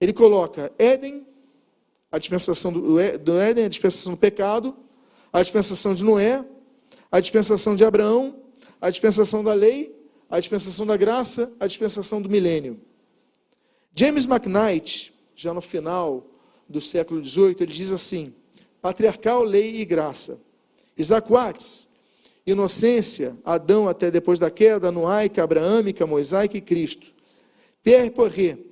[0.00, 1.25] Ele coloca Éden,
[2.10, 4.76] a dispensação do, Éden, a dispensação do pecado,
[5.32, 6.44] a dispensação de Noé,
[7.10, 8.36] a dispensação de Abraão,
[8.80, 9.94] a dispensação da lei,
[10.28, 12.80] a dispensação da graça, a dispensação do milênio.
[13.94, 16.26] James McKnight, já no final
[16.68, 18.34] do século XVIII, ele diz assim:
[18.80, 20.40] patriarcal, lei e graça.
[20.96, 21.88] Isaac Watts,
[22.46, 27.12] inocência, Adão até depois da queda, noaica, abraâmica, mosaica e Cristo.
[27.82, 28.65] Pierre Porret.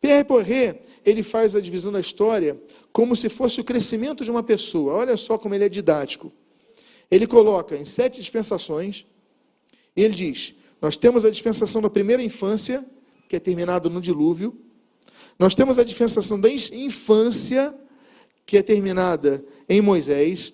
[0.00, 2.60] Pierre Porret, ele faz a divisão da história
[2.92, 4.94] como se fosse o crescimento de uma pessoa.
[4.94, 6.32] Olha só como ele é didático.
[7.10, 9.06] Ele coloca em sete dispensações,
[9.96, 12.84] e ele diz: Nós temos a dispensação da primeira infância,
[13.28, 14.56] que é terminado no dilúvio.
[15.38, 17.74] Nós temos a dispensação da infância,
[18.44, 20.52] que é terminada em Moisés.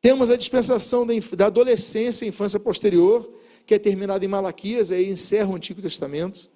[0.00, 3.28] Temos a dispensação da adolescência e infância posterior,
[3.66, 6.48] que é terminada em Malaquias, aí encerra o Antigo Testamento.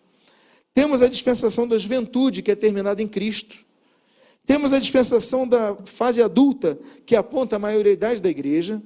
[0.74, 3.58] Temos a dispensação da juventude, que é terminada em Cristo.
[4.46, 8.82] Temos a dispensação da fase adulta, que aponta a maioridade da igreja.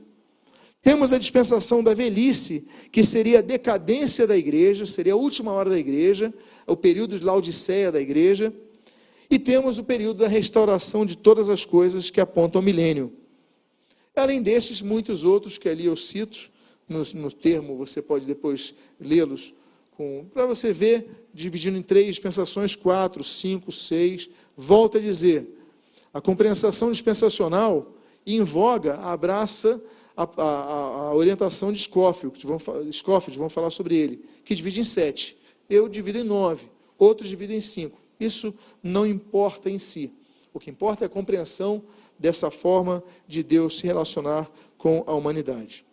[0.83, 5.71] Temos a dispensação da velhice, que seria a decadência da igreja, seria a última hora
[5.71, 6.33] da igreja,
[6.67, 8.53] o período de Laodiceia da igreja.
[9.31, 13.13] E temos o período da restauração de todas as coisas que apontam ao milênio.
[14.15, 16.51] Além destes, muitos outros que ali eu cito,
[16.89, 19.53] no, no termo, você pode depois lê-los,
[20.33, 24.29] para você ver, dividindo em três dispensações, quatro, cinco, seis.
[24.57, 25.47] Volta a dizer,
[26.13, 27.95] a compreensão dispensacional,
[28.27, 29.81] em voga, abraça
[30.17, 30.53] a, a,
[31.09, 32.59] a orientação de Scofield, vão,
[32.91, 35.37] Scofield, vão falar sobre ele, que divide em sete.
[35.69, 36.69] Eu divido em nove,
[36.99, 37.99] outros dividem em cinco.
[38.19, 40.11] Isso não importa em si.
[40.55, 41.83] O que importa é a compreensão
[42.19, 45.85] dessa forma de Deus se relacionar com a humanidade.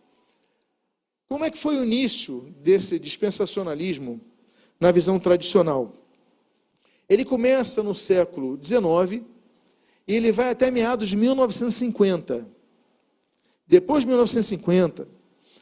[1.27, 4.21] Como é que foi o início desse dispensacionalismo
[4.83, 5.93] na visão tradicional?
[7.07, 9.23] Ele começa no século XIX
[10.05, 12.45] e ele vai até meados de 1950.
[13.65, 15.07] Depois de 1950,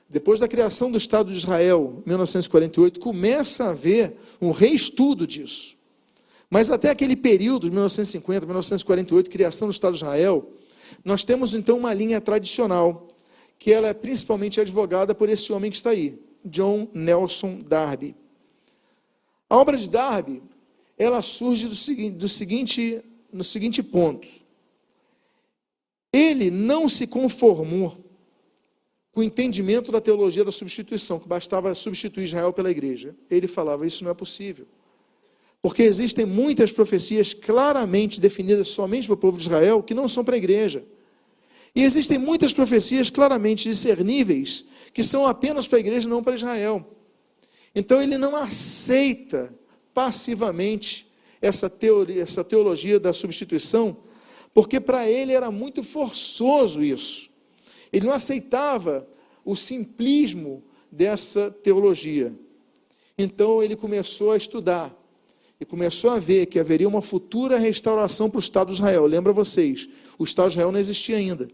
[0.10, 5.76] depois da criação do Estado de Israel, 1948, começa a haver um reestudo disso.
[6.50, 10.50] Mas até aquele período, de 1950, 1948, criação do Estado de Israel,
[11.06, 13.08] nós temos então uma linha tradicional,
[13.60, 18.16] que ela é principalmente advogada por esse homem que está aí, John Nelson Darby.
[19.52, 20.42] A obra de Darby,
[20.98, 24.26] ela surge do seguinte, do seguinte, no seguinte ponto.
[26.14, 27.98] Ele não se conformou
[29.12, 33.14] com o entendimento da teologia da substituição, que bastava substituir Israel pela igreja.
[33.30, 34.66] Ele falava: Isso não é possível.
[35.62, 40.24] Porque existem muitas profecias claramente definidas somente para o povo de Israel que não são
[40.24, 40.82] para a igreja.
[41.76, 46.88] E existem muitas profecias claramente discerníveis que são apenas para a igreja, não para Israel.
[47.76, 49.54] Então ele não aceita
[49.94, 51.08] passivamente
[51.42, 53.98] essa, teoria, essa teologia da substituição,
[54.54, 57.30] porque para ele era muito forçoso isso.
[57.92, 59.08] Ele não aceitava
[59.44, 62.34] o simplismo dessa teologia.
[63.18, 64.96] Então ele começou a estudar
[65.60, 69.06] e começou a ver que haveria uma futura restauração para o Estado de Israel.
[69.06, 71.48] Lembra vocês, o Estado de Israel não existia ainda.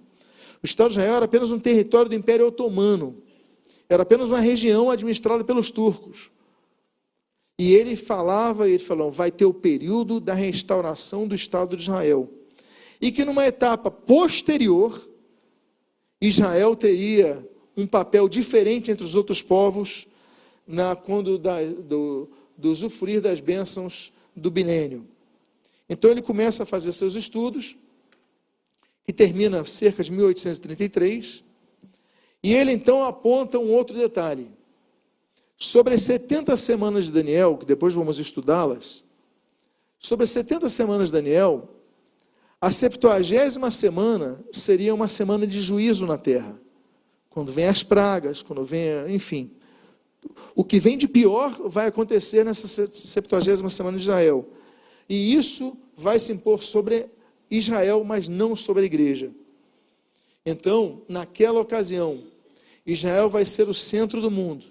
[0.64, 3.22] O Estado de Israel era apenas um território do Império Otomano.
[3.90, 6.30] Era apenas uma região administrada pelos turcos.
[7.60, 12.30] E ele falava, ele falou, vai ter o período da restauração do Estado de Israel.
[13.02, 15.10] E que numa etapa posterior,
[16.22, 20.08] Israel teria um papel diferente entre os outros povos
[20.68, 25.08] na, quando da, do, do usufruir das bênçãos do bilênio.
[25.90, 27.78] Então ele começa a fazer seus estudos,
[29.06, 31.44] que termina cerca de 1833,
[32.44, 34.52] e ele então aponta um outro detalhe.
[35.58, 39.04] Sobre as 70 semanas de Daniel, que depois vamos estudá-las,
[39.98, 41.70] sobre as 70 semanas de Daniel,
[42.62, 46.60] a septuagésima semana seria uma semana de juízo na terra.
[47.30, 49.52] Quando vem as pragas, quando vem, enfim.
[50.56, 54.48] O que vem de pior vai acontecer nessa septuagésima semana de Israel.
[55.08, 57.08] E isso vai se impor sobre
[57.50, 59.32] Israel, mas não sobre a igreja.
[60.50, 62.24] Então, naquela ocasião,
[62.86, 64.64] Israel vai ser o centro do mundo.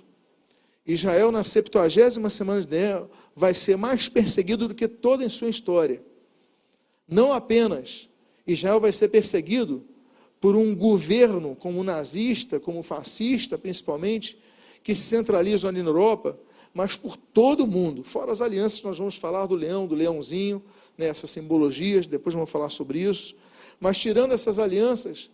[0.87, 5.51] Israel, na septuagésima semana de Daniel, vai ser mais perseguido do que toda em sua
[5.51, 6.03] história.
[7.07, 8.09] Não apenas
[8.47, 9.85] Israel vai ser perseguido
[10.41, 14.39] por um governo como nazista, como fascista, principalmente,
[14.83, 16.41] que se centralizam ali na Europa,
[16.73, 18.03] mas por todo o mundo.
[18.03, 20.65] Fora as alianças, nós vamos falar do leão, do leãozinho,
[20.97, 23.37] né, essas simbologias, depois vamos falar sobre isso.
[23.79, 25.29] Mas tirando essas alianças,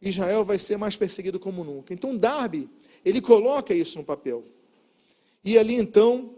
[0.00, 1.92] Israel vai ser mais perseguido como nunca.
[1.92, 2.68] Então Darby,
[3.04, 4.44] ele coloca isso no papel.
[5.44, 6.34] E ali então,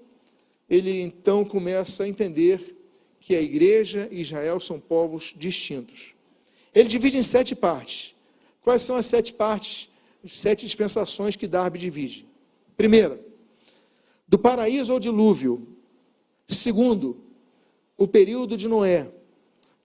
[0.69, 2.77] ele então começa a entender
[3.19, 6.15] que a igreja e Israel são povos distintos.
[6.75, 8.15] Ele divide em sete partes.
[8.63, 9.89] Quais são as sete partes,
[10.25, 12.27] as sete dispensações que Darby divide?
[12.77, 13.21] Primeira,
[14.27, 15.67] do paraíso ao dilúvio.
[16.49, 17.21] Segundo,
[17.97, 19.11] o período de Noé.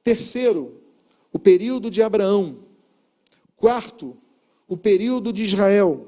[0.04, 0.82] Terceiro,
[1.34, 2.65] o período de Abraão.
[3.56, 4.18] Quarto,
[4.68, 6.08] o período de Israel.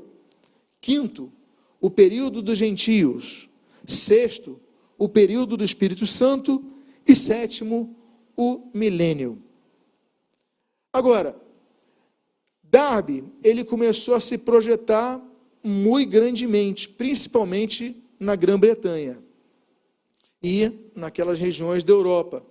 [0.80, 1.32] Quinto,
[1.80, 3.50] o período dos gentios.
[3.86, 4.60] Sexto,
[4.98, 6.64] o período do Espírito Santo.
[7.08, 7.96] E sétimo,
[8.36, 9.42] o milênio.
[10.92, 11.40] Agora,
[12.64, 15.22] Darby, ele começou a se projetar
[15.64, 19.24] muito grandemente, principalmente na Grã-Bretanha
[20.42, 22.46] e naquelas regiões da Europa,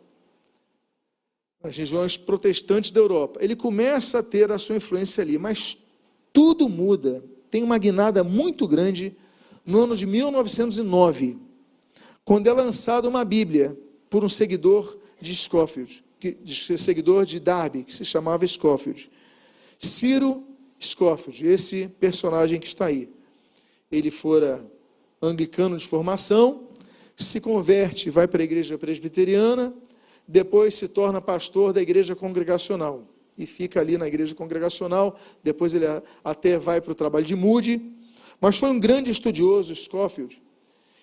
[1.66, 3.40] nas regiões protestantes da Europa.
[3.42, 5.76] Ele começa a ter a sua influência ali, mas
[6.32, 7.24] tudo muda.
[7.50, 9.16] Tem uma guinada muito grande
[9.64, 11.38] no ano de 1909,
[12.24, 13.76] quando é lançada uma Bíblia
[14.08, 19.10] por um seguidor de Scofield, que, de, seguidor de Darby, que se chamava Scofield.
[19.76, 20.44] Ciro
[20.80, 23.10] Scofield, esse personagem que está aí.
[23.90, 24.64] Ele fora
[25.20, 26.68] anglicano de formação,
[27.16, 29.74] se converte, vai para a igreja presbiteriana,
[30.26, 33.06] depois se torna pastor da igreja congregacional
[33.38, 35.18] e fica ali na igreja congregacional.
[35.42, 35.86] Depois ele
[36.24, 37.92] até vai para o trabalho de Moody,
[38.40, 40.42] mas foi um grande estudioso, Scofield.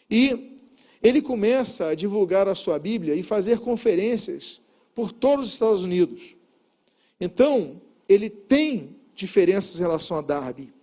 [0.10, 0.58] E
[1.02, 4.62] ele começa a divulgar a sua Bíblia e fazer conferências
[4.96, 6.36] por todos os Estados Unidos.
[7.20, 10.74] Então, ele tem diferenças em relação a Darby.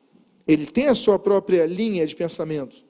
[0.47, 2.85] Ele tem a sua própria linha de pensamento.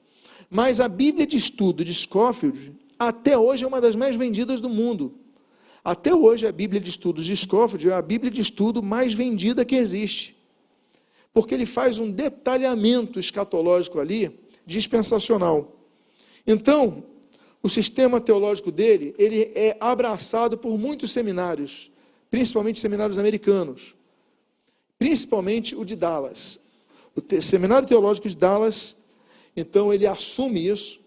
[0.49, 4.69] Mas a Bíblia de estudo de Scofield, até hoje, é uma das mais vendidas do
[4.69, 5.20] mundo.
[5.83, 9.65] Até hoje, a Bíblia de estudos de Scofield é a Bíblia de estudo mais vendida
[9.65, 10.35] que existe.
[11.33, 15.75] Porque ele faz um detalhamento escatológico ali, dispensacional.
[16.45, 17.03] Então,
[17.63, 21.91] o sistema teológico dele, ele é abraçado por muitos seminários,
[22.29, 23.95] principalmente seminários americanos,
[24.99, 26.59] principalmente o de Dallas.
[27.15, 28.95] O Seminário Teológico de Dallas,
[29.55, 30.99] então ele assume isso.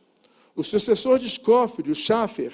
[0.54, 2.52] O sucessor de Scofield, o Schaffer,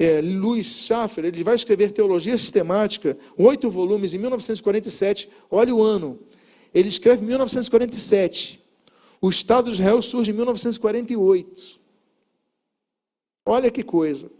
[0.00, 5.28] é, Louis Schaffer, ele vai escrever Teologia Sistemática, oito volumes, em 1947.
[5.50, 6.18] Olha o ano.
[6.72, 8.64] Ele escreve em 1947.
[9.20, 11.78] O Estado de Israel surge em 1948.
[13.44, 14.30] Olha que coisa.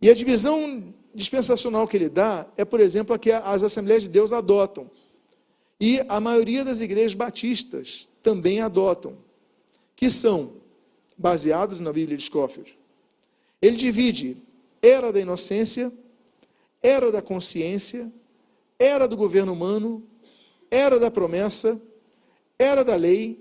[0.00, 0.82] E a divisão
[1.14, 4.90] dispensacional que ele dá é, por exemplo, a que as Assembleias de Deus adotam.
[5.78, 9.18] E a maioria das igrejas batistas também adotam,
[9.94, 10.54] que são
[11.18, 12.78] baseados na Bíblia de Scofield.
[13.60, 14.38] Ele divide
[14.82, 15.92] era da inocência,
[16.82, 18.12] era da consciência,
[18.78, 20.02] era do governo humano,
[20.68, 21.80] era da promessa,
[22.58, 23.38] era da lei,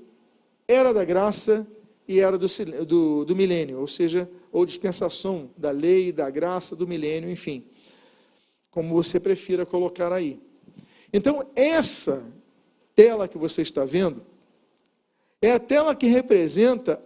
[0.67, 1.67] era da graça
[2.07, 2.47] e era do,
[2.85, 7.65] do, do milênio, ou seja, ou dispensação da lei, da graça, do milênio, enfim,
[8.69, 10.39] como você prefira colocar aí.
[11.11, 12.23] Então, essa
[12.95, 14.25] tela que você está vendo
[15.41, 17.01] é a tela que representa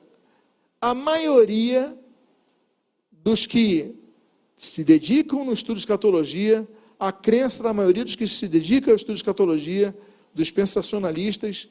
[0.82, 1.98] a maioria
[3.12, 3.96] dos que
[4.56, 6.68] se dedicam no estudo de escatologia,
[7.00, 9.96] a crença da maioria dos que se dedicam ao estudo de escatologia,
[10.34, 11.70] dos pensacionalistas,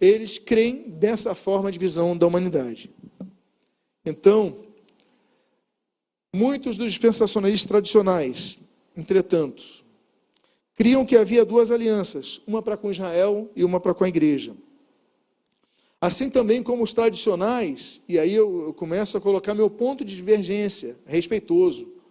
[0.00, 2.90] eles creem dessa forma de visão da humanidade.
[4.04, 4.60] Então,
[6.34, 8.58] muitos dos dispensacionalistas tradicionais,
[8.96, 9.62] entretanto,
[10.74, 14.54] criam que havia duas alianças, uma para com Israel e uma para com a igreja.
[16.00, 20.96] Assim também como os tradicionais, e aí eu, começo a colocar meu ponto de divergência,
[21.06, 22.01] respeitoso.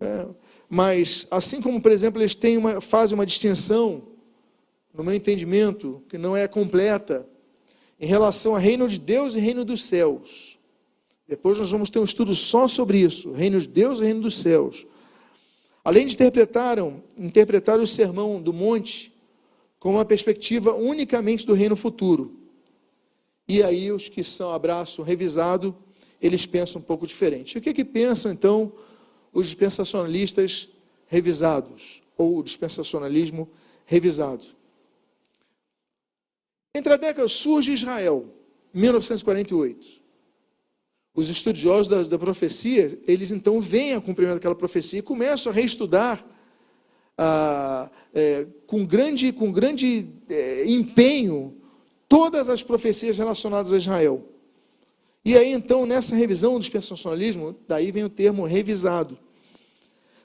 [0.00, 0.26] É,
[0.68, 4.02] mas, assim como, por exemplo, eles têm uma, fazem uma distinção,
[4.92, 7.26] no meu entendimento, que não é completa,
[8.00, 10.58] em relação ao reino de Deus e reino dos céus.
[11.26, 14.38] Depois nós vamos ter um estudo só sobre isso, reino de Deus e reino dos
[14.38, 14.86] céus.
[15.84, 19.12] Além de interpretaram, interpretar o sermão do monte
[19.78, 22.34] com uma perspectiva unicamente do reino futuro.
[23.46, 25.74] E aí os que são abraço revisado,
[26.20, 27.56] eles pensam um pouco diferente.
[27.56, 28.72] O que, que pensam então
[29.32, 30.68] os dispensacionalistas
[31.06, 33.48] revisados, ou o dispensacionalismo
[33.84, 34.46] revisado?
[36.74, 38.26] Entre a década surge Israel,
[38.72, 39.98] 1948.
[41.14, 45.54] Os estudiosos da, da, profecia, eles então veem a cumprimento daquela profecia e começam a
[45.54, 46.24] reestudar
[47.16, 51.56] ah, é, com grande, com grande é, empenho
[52.08, 54.24] todas as profecias relacionadas a Israel.
[55.28, 59.18] E aí, então, nessa revisão do dispensacionalismo, daí vem o termo revisado.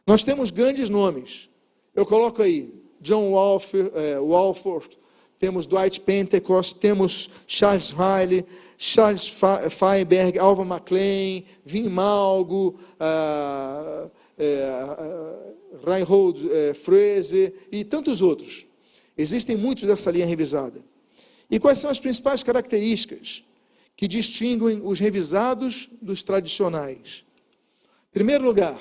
[0.08, 1.49] Nós temos grandes nomes.
[1.93, 4.97] Eu coloco aí John Walford, é, Walford
[5.38, 8.45] temos Dwight Pentecost, temos Charles Riley,
[8.78, 9.28] Charles
[9.70, 18.66] Feinberg, Alva McLean, Vin Malgo, uh, uh, Reinhold uh, Fraser e tantos outros.
[19.18, 20.80] Existem muitos dessa linha revisada.
[21.51, 23.43] E quais são as principais características
[23.96, 27.24] que distinguem os revisados dos tradicionais?
[28.10, 28.80] Em primeiro lugar,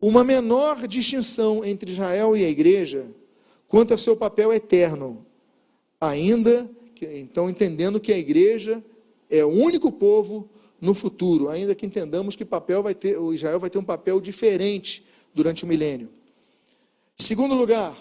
[0.00, 3.06] uma menor distinção entre Israel e a igreja
[3.68, 5.26] quanto a seu papel eterno,
[6.00, 6.70] ainda
[7.02, 8.82] então entendendo que a igreja
[9.28, 10.48] é o único povo
[10.80, 14.20] no futuro, ainda que entendamos que papel vai ter, o Israel vai ter um papel
[14.20, 16.10] diferente durante o milênio.
[17.18, 17.96] Em segundo lugar,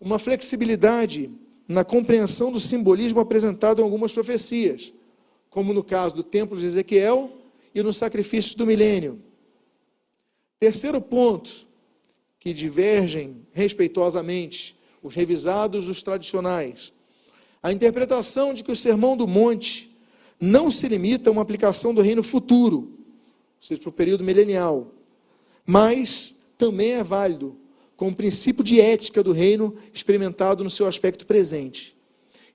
[0.00, 1.30] uma flexibilidade
[1.68, 4.92] na compreensão do simbolismo apresentado em algumas profecias,
[5.56, 7.32] como no caso do templo de Ezequiel
[7.74, 9.22] e nos sacrifícios do milênio.
[10.60, 11.66] Terceiro ponto,
[12.38, 16.92] que divergem respeitosamente os revisados dos tradicionais,
[17.62, 19.90] a interpretação de que o Sermão do Monte
[20.38, 24.92] não se limita a uma aplicação do reino futuro, ou seja, para o período milenial,
[25.64, 27.56] mas também é válido
[27.96, 31.95] com o princípio de ética do reino experimentado no seu aspecto presente.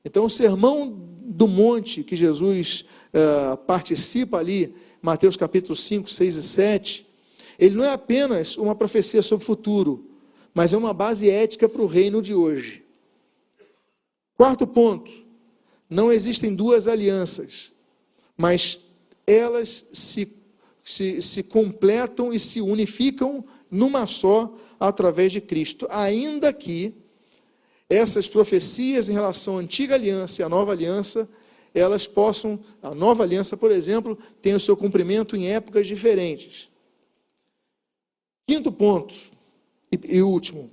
[0.04, 0.90] Então, o sermão
[1.22, 7.08] do monte que Jesus uh, participa ali, Mateus capítulo 5, 6 e 7,
[7.58, 10.10] ele não é apenas uma profecia sobre o futuro,
[10.54, 12.84] mas é uma base ética para o reino de hoje.
[14.36, 15.12] Quarto ponto:
[15.90, 17.72] não existem duas alianças,
[18.36, 18.80] mas
[19.28, 20.36] elas se,
[20.84, 27.01] se, se completam e se unificam numa só através de Cristo, ainda que
[27.92, 31.30] essas profecias em relação à antiga aliança e à nova aliança,
[31.74, 36.70] elas possam, a nova aliança, por exemplo, tem o seu cumprimento em épocas diferentes.
[38.48, 39.14] Quinto ponto,
[39.92, 40.72] e, e último,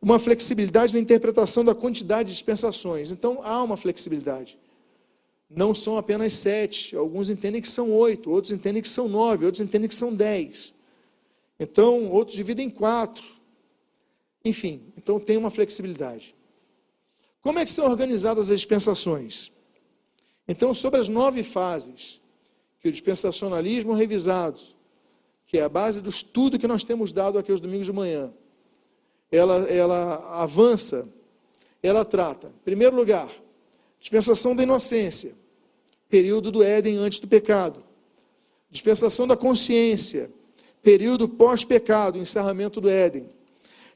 [0.00, 3.10] uma flexibilidade na interpretação da quantidade de dispensações.
[3.10, 4.56] Então, há uma flexibilidade.
[5.50, 9.60] Não são apenas sete, alguns entendem que são oito, outros entendem que são nove, outros
[9.60, 10.72] entendem que são dez.
[11.58, 13.24] Então, outros dividem em quatro.
[14.44, 16.34] Enfim, então tem uma flexibilidade.
[17.42, 19.50] Como é que são organizadas as dispensações?
[20.46, 22.20] Então, sobre as nove fases
[22.80, 24.60] que o dispensacionalismo revisado,
[25.46, 28.32] que é a base do estudo que nós temos dado aqui aos domingos de manhã,
[29.30, 31.08] ela, ela avança,
[31.82, 33.28] ela trata, em primeiro lugar,
[33.98, 35.34] dispensação da inocência,
[36.08, 37.82] período do Éden antes do pecado.
[38.70, 40.30] Dispensação da consciência,
[40.82, 43.28] período pós-pecado, encerramento do Éden.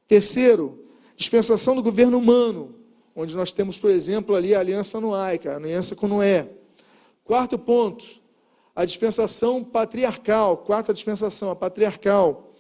[0.07, 0.85] Terceiro,
[1.17, 2.75] dispensação do governo humano,
[3.17, 6.51] onde nós temos, por exemplo, ali a aliança noaica, a aliança com Noé.
[7.25, 8.05] Quarto ponto,
[8.75, 12.53] a dispensação patriarcal, quarta dispensação, a patriarcal.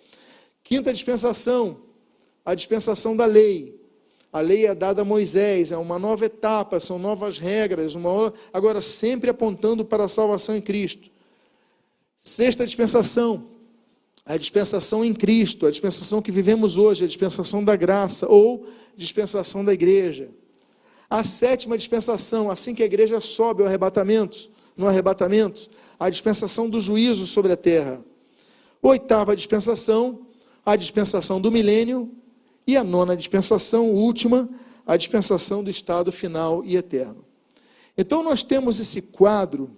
[0.64, 1.76] Quinta dispensação,
[2.42, 3.78] a dispensação da lei.
[4.32, 8.80] A lei é dada a Moisés, é uma nova etapa, são novas regras, uma agora
[8.80, 11.10] sempre apontando para a salvação em Cristo.
[12.16, 13.46] Sexta dispensação,
[14.24, 19.64] a dispensação em Cristo, a dispensação que vivemos hoje, a dispensação da graça ou dispensação
[19.64, 20.30] da igreja.
[21.08, 26.80] A sétima dispensação, assim que a igreja sobe ao arrebatamento, no arrebatamento, a dispensação do
[26.80, 28.04] juízo sobre a terra.
[28.82, 30.26] Oitava dispensação,
[30.64, 32.12] a dispensação do milênio.
[32.66, 34.48] E a nona dispensação, última,
[34.84, 37.24] a dispensação do estado final e eterno.
[37.96, 39.70] Então nós temos esse quadro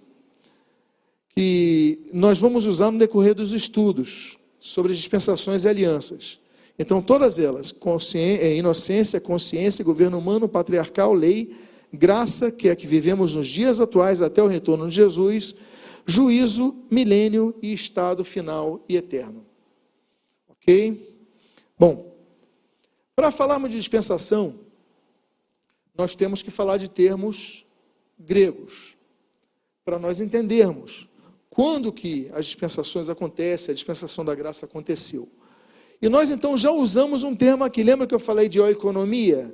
[1.35, 6.39] que nós vamos usar no decorrer dos estudos sobre dispensações e alianças.
[6.81, 7.75] Então, todas elas,
[8.15, 11.53] é, inocência, consciência, governo humano, patriarcal, lei,
[11.91, 15.53] graça, que é a que vivemos nos dias atuais até o retorno de Jesus,
[16.05, 19.45] juízo, milênio e estado final e eterno.
[20.47, 21.17] Ok?
[21.77, 22.15] Bom,
[23.13, 24.55] para falarmos de dispensação,
[25.93, 27.65] nós temos que falar de termos
[28.17, 28.95] gregos,
[29.83, 31.09] para nós entendermos
[31.49, 35.27] quando que as dispensações acontecem, a dispensação da graça aconteceu.
[36.01, 39.53] E nós então já usamos um termo aqui, lembra que eu falei de oikonomia,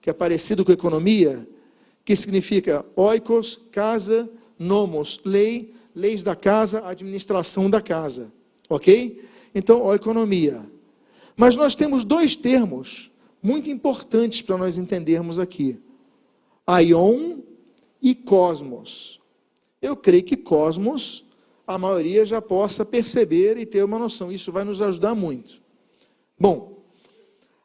[0.00, 1.48] que é parecido com economia,
[2.04, 8.32] que significa oikos, casa, nomos, lei, leis da casa, administração da casa,
[8.68, 9.24] ok?
[9.54, 10.62] Então, oikonomia.
[11.34, 13.10] Mas nós temos dois termos
[13.42, 15.80] muito importantes para nós entendermos aqui:
[16.66, 17.38] aion
[18.02, 19.20] e cosmos.
[19.80, 21.24] Eu creio que cosmos
[21.66, 24.30] a maioria já possa perceber e ter uma noção.
[24.30, 25.65] Isso vai nos ajudar muito.
[26.38, 26.84] Bom,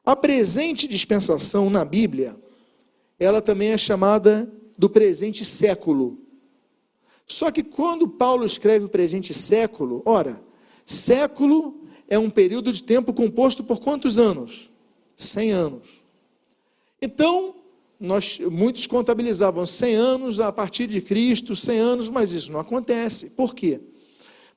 [0.05, 2.35] a presente dispensação na Bíblia,
[3.19, 6.19] ela também é chamada do presente século.
[7.27, 10.41] Só que quando Paulo escreve o presente século, ora,
[10.85, 14.71] século é um período de tempo composto por quantos anos?
[15.15, 16.03] 100 anos.
[17.01, 17.55] Então,
[17.99, 23.31] nós, muitos contabilizavam 100 anos a partir de Cristo, 100 anos, mas isso não acontece.
[23.31, 23.79] Por quê?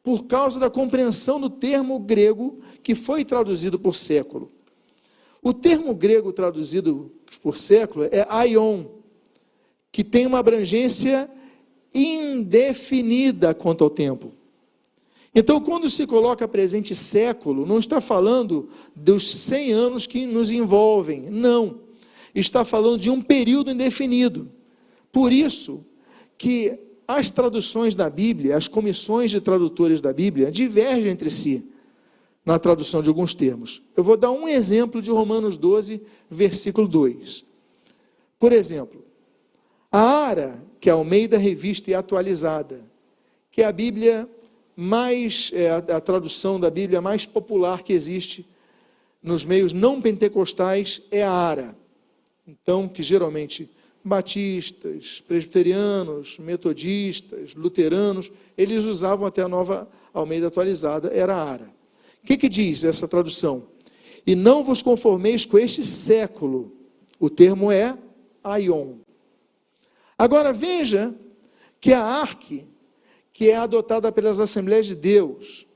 [0.05, 4.52] Por causa da compreensão do termo grego que foi traduzido por século.
[5.42, 7.11] O termo grego traduzido
[7.42, 8.84] por século é aion,
[9.90, 11.28] que tem uma abrangência
[11.94, 14.30] indefinida quanto ao tempo.
[15.34, 21.22] Então, quando se coloca presente século, não está falando dos 100 anos que nos envolvem,
[21.30, 21.80] não.
[22.34, 24.50] Está falando de um período indefinido.
[25.11, 25.84] Por isso
[26.36, 31.68] que as traduções da Bíblia, as comissões de tradutores da Bíblia, divergem entre si
[32.44, 33.82] na tradução de alguns termos.
[33.96, 37.44] Eu vou dar um exemplo de Romanos 12, versículo 2.
[38.38, 39.05] Por exemplo,
[39.90, 42.80] a ARA, que é a Almeida Revista e Atualizada,
[43.50, 44.28] que é a Bíblia
[44.76, 48.46] mais, é a, a tradução da Bíblia mais popular que existe
[49.22, 51.76] nos meios não pentecostais, é a ARA.
[52.46, 53.70] Então, que geralmente
[54.05, 61.72] batistas, presbiterianos, metodistas, luteranos, eles usavam até a nova Almeida atualizada, era ara.
[62.22, 63.66] O que, que diz essa tradução?
[64.26, 66.72] E não vos conformeis com este século.
[67.18, 67.96] O termo é
[68.42, 68.96] aion.
[70.18, 71.14] Agora veja
[71.80, 72.64] que a arque,
[73.32, 75.66] que é adotada pelas Assembleias de Deus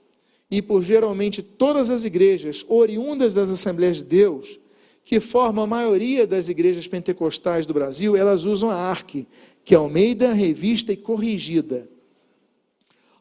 [0.50, 4.58] e por geralmente todas as igrejas oriundas das Assembleias de Deus,
[5.08, 9.26] que formam a maioria das igrejas pentecostais do Brasil, elas usam a ARC,
[9.64, 11.88] que é Almeida, Revista e Corrigida.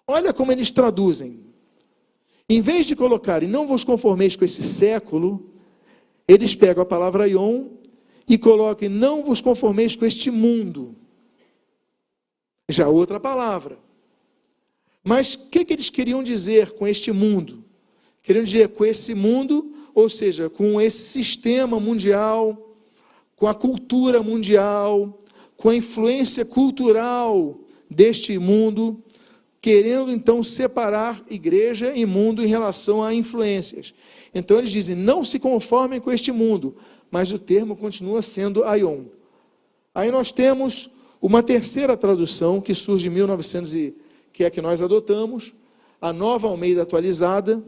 [0.05, 1.45] Olha como eles traduzem.
[2.49, 5.49] Em vez de colocarem não vos conformeis com esse século,
[6.27, 7.67] eles pegam a palavra ion
[8.27, 10.93] e colocam não vos conformeis com este mundo.
[12.67, 13.79] Já outra palavra.
[15.05, 17.63] Mas o que, que eles queriam dizer com este mundo?
[18.21, 22.75] Queriam dizer com esse mundo ou seja, com esse sistema mundial,
[23.35, 25.17] com a cultura mundial,
[25.55, 29.03] com a influência cultural deste mundo,
[29.59, 33.91] querendo então separar igreja e mundo em relação a influências.
[34.35, 36.75] Então eles dizem: não se conformem com este mundo,
[37.09, 39.05] mas o termo continua sendo aion.
[39.95, 43.95] Aí nós temos uma terceira tradução que surge em 1900 e
[44.31, 45.55] que é a que nós adotamos,
[45.99, 47.63] a Nova Almeida atualizada,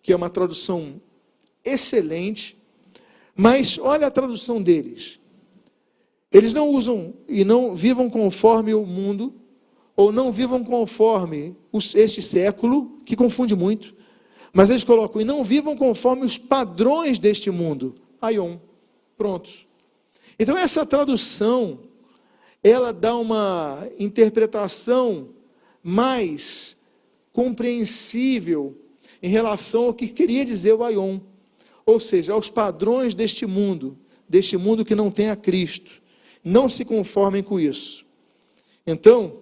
[0.00, 1.00] que é uma tradução
[1.66, 2.56] excelente,
[3.34, 5.20] mas olha a tradução deles.
[6.32, 9.34] Eles não usam e não vivam conforme o mundo,
[9.96, 11.56] ou não vivam conforme
[11.94, 13.94] este século, que confunde muito,
[14.52, 17.94] mas eles colocam, e não vivam conforme os padrões deste mundo.
[18.20, 18.58] Aion.
[19.16, 19.50] Pronto.
[20.38, 21.80] Então essa tradução,
[22.62, 25.30] ela dá uma interpretação
[25.82, 26.76] mais
[27.32, 28.76] compreensível
[29.22, 31.20] em relação ao que queria dizer o Aion,
[31.86, 33.96] ou seja, aos padrões deste mundo,
[34.28, 36.02] deste mundo que não tem a Cristo.
[36.42, 38.04] Não se conformem com isso.
[38.84, 39.40] Então,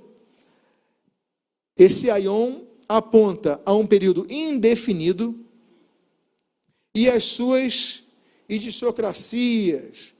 [1.76, 5.38] esse Aion aponta a um período indefinido
[6.94, 8.04] e as suas
[8.48, 10.14] idiosincrasias,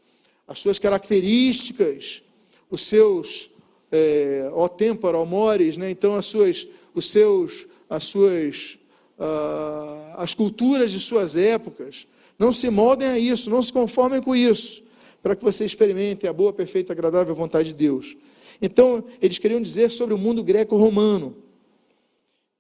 [0.49, 2.23] as suas características,
[2.71, 3.51] os seus
[3.93, 5.89] é, ó tempora, ó mores, né?
[5.91, 8.77] então as suas, os seus, as suas,
[9.17, 12.09] uh, as culturas de suas épocas,
[12.39, 14.83] não se moldem a isso, não se conformem com isso,
[15.23, 18.17] para que você experimente a boa, perfeita, agradável vontade de Deus.
[18.61, 21.37] Então, eles queriam dizer sobre o mundo greco-romano,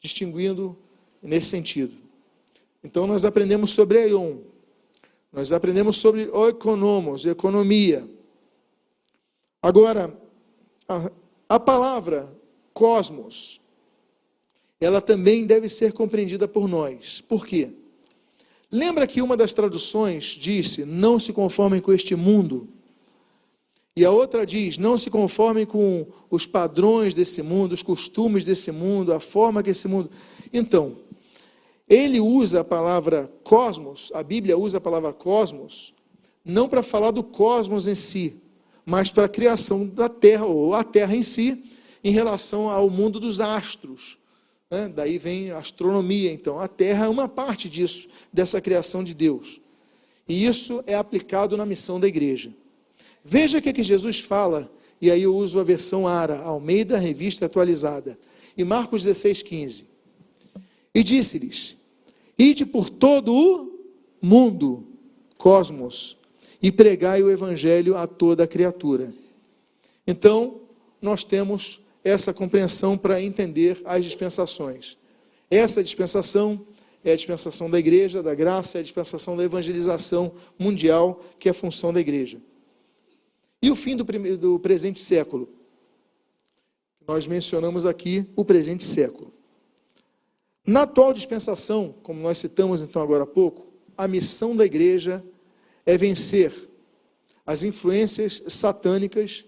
[0.00, 0.76] distinguindo
[1.22, 1.94] nesse sentido.
[2.82, 4.38] Então, nós aprendemos sobre Aion,
[5.32, 8.08] nós aprendemos sobre oikonomos, economia.
[9.60, 10.16] Agora,
[10.88, 11.10] a,
[11.48, 12.32] a palavra
[12.72, 13.60] cosmos,
[14.80, 17.20] ela também deve ser compreendida por nós.
[17.22, 17.72] Por quê?
[18.74, 22.66] Lembra que uma das traduções disse: Não se conformem com este mundo.
[23.94, 28.72] E a outra diz: Não se conformem com os padrões desse mundo, os costumes desse
[28.72, 30.10] mundo, a forma que esse mundo.
[30.52, 30.96] Então,
[31.88, 35.94] ele usa a palavra cosmos, a Bíblia usa a palavra cosmos,
[36.44, 38.42] não para falar do cosmos em si,
[38.84, 41.62] mas para a criação da Terra, ou a Terra em si,
[42.02, 44.18] em relação ao mundo dos astros.
[44.74, 44.88] Né?
[44.92, 46.58] Daí vem a astronomia, então.
[46.58, 49.60] A Terra é uma parte disso, dessa criação de Deus.
[50.28, 52.52] E isso é aplicado na missão da igreja.
[53.22, 54.68] Veja o que, é que Jesus fala,
[55.00, 58.18] e aí eu uso a versão ARA, Almeida Revista Atualizada,
[58.58, 59.84] em Marcos 16, 15.
[60.92, 61.76] E disse-lhes:
[62.36, 63.78] Ide por todo o
[64.20, 64.84] mundo,
[65.38, 66.16] cosmos,
[66.60, 69.14] e pregai o evangelho a toda criatura.
[70.04, 70.62] Então,
[71.00, 74.98] nós temos essa compreensão para entender as dispensações.
[75.50, 76.66] Essa dispensação
[77.02, 81.50] é a dispensação da igreja, da graça, é a dispensação da evangelização mundial, que é
[81.50, 82.38] a função da igreja.
[83.62, 84.04] E o fim do,
[84.36, 85.48] do presente século?
[87.06, 89.32] Nós mencionamos aqui o presente século.
[90.66, 95.22] Na atual dispensação, como nós citamos então agora há pouco, a missão da igreja
[95.84, 96.52] é vencer
[97.46, 99.44] as influências satânicas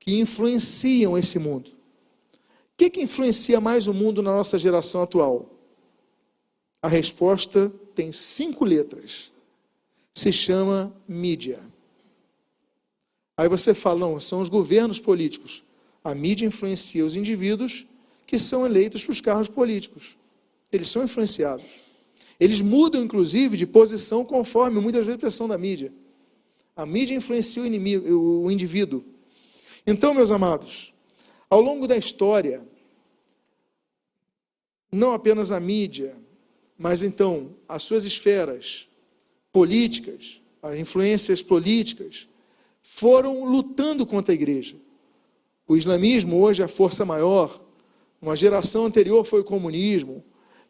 [0.00, 1.68] que influenciam esse mundo.
[1.68, 5.48] O que, que influencia mais o mundo na nossa geração atual?
[6.82, 9.30] A resposta tem cinco letras.
[10.12, 11.60] Se chama mídia.
[13.36, 15.62] Aí você fala, não, são os governos políticos.
[16.02, 17.86] A mídia influencia os indivíduos
[18.26, 20.16] que são eleitos para os cargos políticos.
[20.72, 21.66] Eles são influenciados.
[22.38, 25.92] Eles mudam, inclusive, de posição conforme muitas vezes a pressão da mídia.
[26.74, 29.04] A mídia influencia o, inimigo, o indivíduo.
[29.86, 30.92] Então, meus amados,
[31.48, 32.62] ao longo da história,
[34.92, 36.16] não apenas a mídia,
[36.76, 38.88] mas então as suas esferas
[39.52, 42.28] políticas, as influências políticas,
[42.82, 44.76] foram lutando contra a igreja.
[45.66, 47.64] O islamismo hoje é a força maior.
[48.20, 50.24] Uma geração anterior foi o comunismo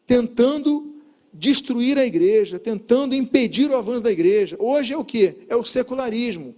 [0.05, 0.95] tentando
[1.33, 4.57] destruir a igreja, tentando impedir o avanço da igreja.
[4.59, 5.37] Hoje é o que?
[5.47, 6.55] É o secularismo.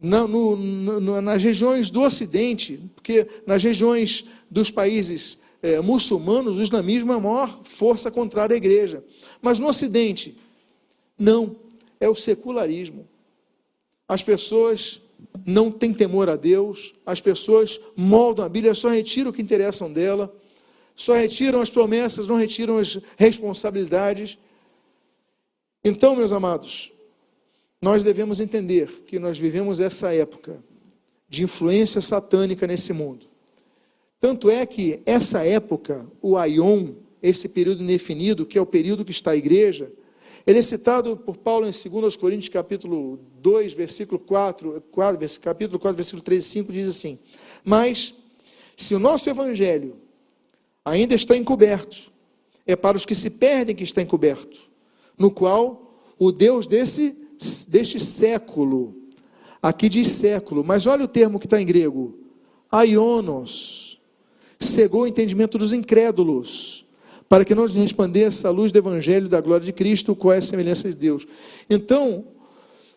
[0.00, 6.62] Na, no, no, nas regiões do Ocidente, porque nas regiões dos países é, muçulmanos, o
[6.62, 9.04] islamismo é a maior força contrária à igreja.
[9.42, 10.36] Mas no Ocidente,
[11.18, 11.56] não,
[11.98, 13.08] é o secularismo.
[14.06, 15.02] As pessoas
[15.44, 19.92] não têm temor a Deus, as pessoas moldam a Bíblia, só retiram o que interessam
[19.92, 20.32] dela
[20.98, 24.36] só retiram as promessas, não retiram as responsabilidades.
[25.84, 26.90] Então, meus amados,
[27.80, 30.62] nós devemos entender que nós vivemos essa época
[31.28, 33.26] de influência satânica nesse mundo.
[34.20, 39.12] Tanto é que essa época, o Aion, esse período indefinido, que é o período que
[39.12, 39.92] está a igreja,
[40.46, 45.96] ele é citado por Paulo em 2 Coríntios capítulo 2, versículo 4, 4 capítulo 4,
[45.96, 47.18] versículo 3 e 5, diz assim:
[47.62, 48.14] Mas,
[48.76, 49.96] se o nosso evangelho
[50.88, 52.10] ainda está encoberto.
[52.66, 54.60] É para os que se perdem que está encoberto,
[55.16, 57.16] no qual o Deus desse,
[57.68, 58.94] deste século,
[59.62, 62.18] aqui diz século, mas olha o termo que está em grego,
[62.70, 64.00] aionos,
[64.58, 66.84] cegou o entendimento dos incrédulos,
[67.28, 70.38] para que não lhes resplandeça a luz do evangelho da glória de Cristo, qual é
[70.38, 71.26] a semelhança de Deus.
[71.68, 72.24] Então,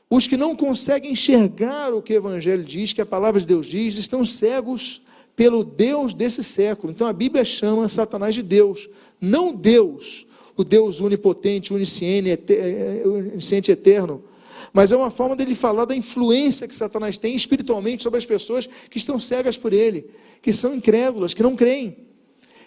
[0.09, 3.67] os que não conseguem enxergar o que o evangelho diz, que a palavra de Deus
[3.67, 5.01] diz, estão cegos
[5.35, 6.91] pelo Deus desse século.
[6.91, 8.89] Então a Bíblia chama Satanás de Deus,
[9.19, 12.37] não Deus, o Deus onipotente, onisciente,
[13.05, 14.23] onisciente eterno,
[14.73, 18.67] mas é uma forma dele falar da influência que Satanás tem espiritualmente sobre as pessoas
[18.89, 20.09] que estão cegas por ele,
[20.41, 21.97] que são incrédulas, que não creem.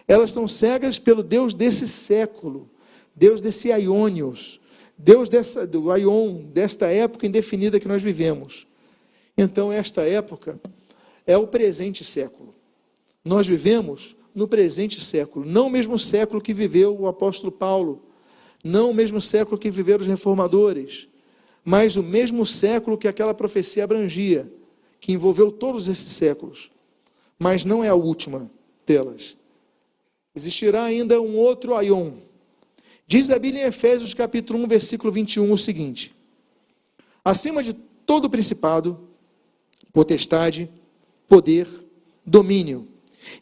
[0.07, 2.69] Elas estão cegas pelo Deus desse século,
[3.17, 4.61] Deus desse Aiônios,
[4.99, 8.67] Deus dessa, do Aion, desta época indefinida que nós vivemos.
[9.37, 10.61] Então, esta época
[11.27, 12.55] é o presente século.
[13.25, 18.03] Nós vivemos no presente século, não o mesmo século que viveu o apóstolo Paulo,
[18.63, 21.09] não o mesmo século que viveram os reformadores,
[21.65, 24.53] mas o mesmo século que aquela profecia abrangia,
[25.01, 26.71] que envolveu todos esses séculos,
[27.39, 28.51] mas não é a última
[28.87, 29.37] delas.
[30.35, 32.13] Existirá ainda um outro Aion.
[33.07, 36.15] Diz a Bíblia em Efésios capítulo 1, versículo 21 o seguinte:
[37.25, 39.09] Acima de todo principado,
[39.93, 40.71] potestade,
[41.27, 41.69] poder,
[42.25, 42.89] domínio,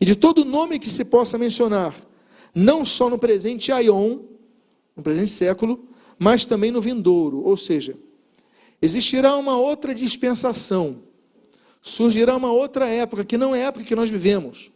[0.01, 1.95] e de todo nome que se possa mencionar,
[2.55, 4.19] não só no presente Aion,
[4.97, 7.97] no presente século, mas também no vindouro, ou seja,
[8.83, 11.05] Existirá uma outra dispensação.
[11.81, 14.73] Surgirá uma outra época, que não é a época que nós vivemos.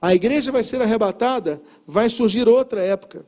[0.00, 3.24] A igreja vai ser arrebatada, vai surgir outra época.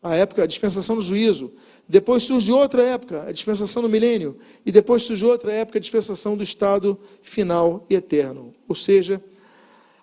[0.00, 1.52] A época, a dispensação do juízo.
[1.88, 4.36] Depois surge outra época, a dispensação do milênio.
[4.64, 8.54] E depois surge outra época, a dispensação do estado final e eterno.
[8.68, 9.22] Ou seja,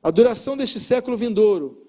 [0.03, 1.85] a duração deste século vindouro,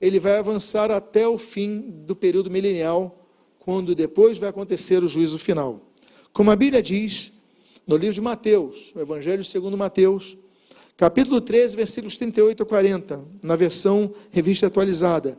[0.00, 3.26] ele vai avançar até o fim do período milenial,
[3.58, 5.80] quando depois vai acontecer o juízo final.
[6.32, 7.32] Como a Bíblia diz,
[7.86, 10.36] no livro de Mateus, no Evangelho segundo Mateus,
[10.96, 15.38] capítulo 13, versículos 38 a 40, na versão revista atualizada.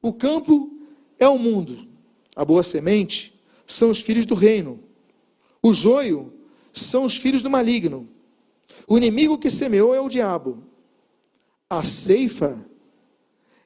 [0.00, 0.70] O campo
[1.18, 1.86] é o mundo,
[2.34, 3.34] a boa semente
[3.66, 4.80] são os filhos do reino,
[5.62, 6.32] o joio
[6.72, 8.08] são os filhos do maligno,
[8.86, 10.62] o inimigo que semeou é o diabo,
[11.68, 12.64] a ceifa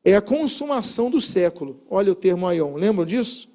[0.05, 1.83] é a consumação do século.
[1.91, 3.49] Olha o termo aion, lembram disso?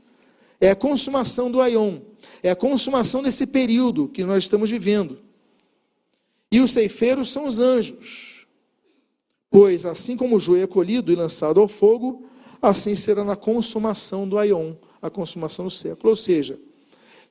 [0.60, 2.00] É a consumação do aion
[2.44, 5.18] é a consumação desse período que nós estamos vivendo.
[6.52, 8.46] E os ceifeiros são os anjos.
[9.50, 12.26] Pois assim como o joio é colhido e lançado ao fogo,
[12.62, 16.10] assim será na consumação do aion, a consumação do século.
[16.10, 16.60] Ou seja,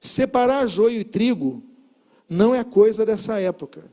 [0.00, 1.62] separar joio e trigo
[2.28, 3.84] não é coisa dessa época.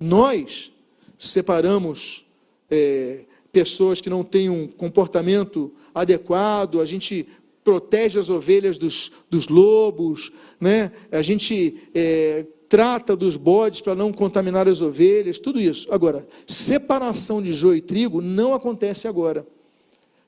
[0.00, 0.72] Nós
[1.18, 2.24] separamos
[2.70, 7.26] é, pessoas que não têm um comportamento adequado, a gente
[7.68, 10.90] protege as ovelhas dos, dos lobos, né?
[11.12, 15.86] a gente é, trata dos bodes para não contaminar as ovelhas, tudo isso.
[15.92, 19.46] Agora, separação de joio e trigo não acontece agora.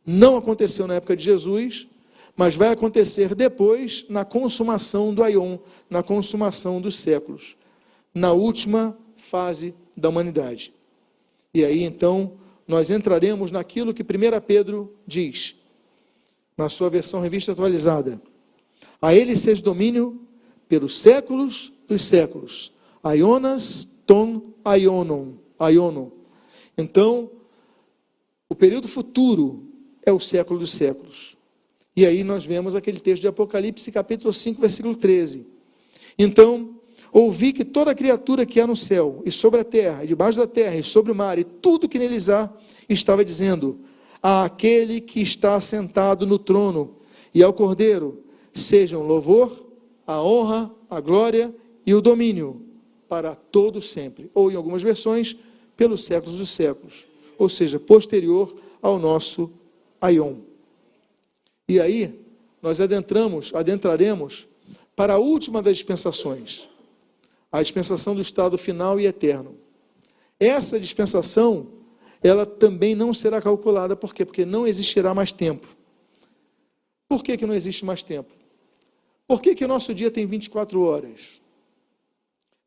[0.04, 1.88] Não aconteceu na época de Jesus,
[2.36, 5.56] mas vai acontecer depois na consumação do Aion,
[5.88, 7.56] na consumação dos séculos,
[8.14, 10.74] na última fase da humanidade.
[11.54, 12.34] E aí então
[12.68, 14.06] nós entraremos naquilo que 1
[14.46, 15.56] Pedro diz:
[16.60, 18.20] na sua versão revista atualizada.
[19.00, 20.20] A ele seja domínio
[20.68, 22.70] pelos séculos dos séculos.
[23.02, 26.10] Aionas, ton, aionon, aionon.
[26.76, 27.30] Então,
[28.46, 29.64] o período futuro
[30.04, 31.34] é o século dos séculos.
[31.96, 35.46] E aí nós vemos aquele texto de Apocalipse, capítulo 5, versículo 13.
[36.18, 36.78] Então,
[37.10, 40.46] ouvi que toda criatura que há no céu, e sobre a terra, e debaixo da
[40.46, 42.52] terra, e sobre o mar, e tudo que neles há,
[42.86, 43.80] estava dizendo:
[44.22, 46.96] àquele que está sentado no trono
[47.34, 49.66] e ao Cordeiro sejam louvor,
[50.06, 51.54] a honra, a glória
[51.86, 52.62] e o domínio
[53.08, 55.36] para todo sempre, ou em algumas versões,
[55.76, 57.06] pelos séculos dos séculos,
[57.38, 59.50] ou seja, posterior ao nosso
[60.00, 60.36] Aion.
[61.68, 62.20] E aí
[62.60, 64.46] nós adentramos, adentraremos
[64.94, 66.68] para a última das dispensações,
[67.50, 69.56] a dispensação do estado final e eterno.
[70.38, 71.66] Essa dispensação
[72.22, 73.96] ela também não será calculada.
[73.96, 74.24] Por quê?
[74.24, 75.66] Porque não existirá mais tempo.
[77.08, 78.32] Por que, que não existe mais tempo?
[79.26, 81.40] Por que, que o nosso dia tem 24 horas?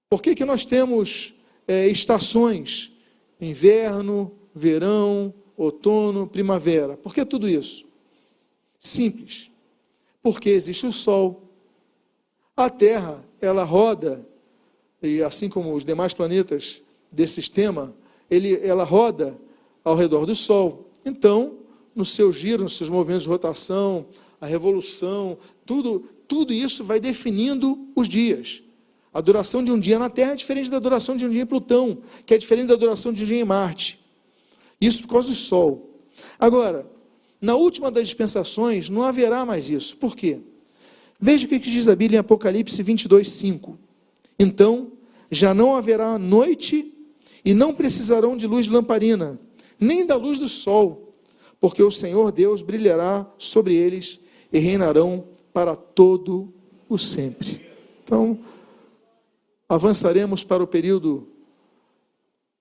[0.09, 1.33] Por que, que nós temos
[1.67, 2.91] é, estações?
[3.39, 6.97] Inverno, verão, outono, primavera.
[6.97, 7.85] Por que tudo isso?
[8.79, 9.49] Simples.
[10.21, 11.49] Porque existe o Sol.
[12.55, 14.25] A Terra, ela roda,
[15.01, 16.81] e assim como os demais planetas
[17.11, 17.93] desse sistema,
[18.29, 19.37] ele, ela roda
[19.83, 20.89] ao redor do Sol.
[21.05, 21.57] Então,
[21.95, 24.05] no seu giro, nos seus movimentos de rotação,
[24.39, 28.61] a revolução, tudo, tudo isso vai definindo os dias.
[29.13, 31.45] A duração de um dia na Terra é diferente da duração de um dia em
[31.45, 33.99] Plutão, que é diferente da duração de um dia em Marte.
[34.81, 35.97] Isso por causa do Sol.
[36.39, 36.89] Agora,
[37.39, 39.97] na última das dispensações, não haverá mais isso.
[39.97, 40.39] Por quê?
[41.19, 43.77] Veja o que diz a Bíblia em Apocalipse 22, 5.
[44.39, 44.91] Então,
[45.29, 46.91] já não haverá noite
[47.45, 49.37] E não precisarão de luz de lamparina,
[49.83, 51.11] nem da luz do sol,
[51.59, 54.19] porque o Senhor Deus brilhará sobre eles
[54.51, 56.53] e reinarão para todo
[56.89, 57.65] o sempre.
[58.03, 58.39] Então,
[59.67, 61.27] avançaremos para o período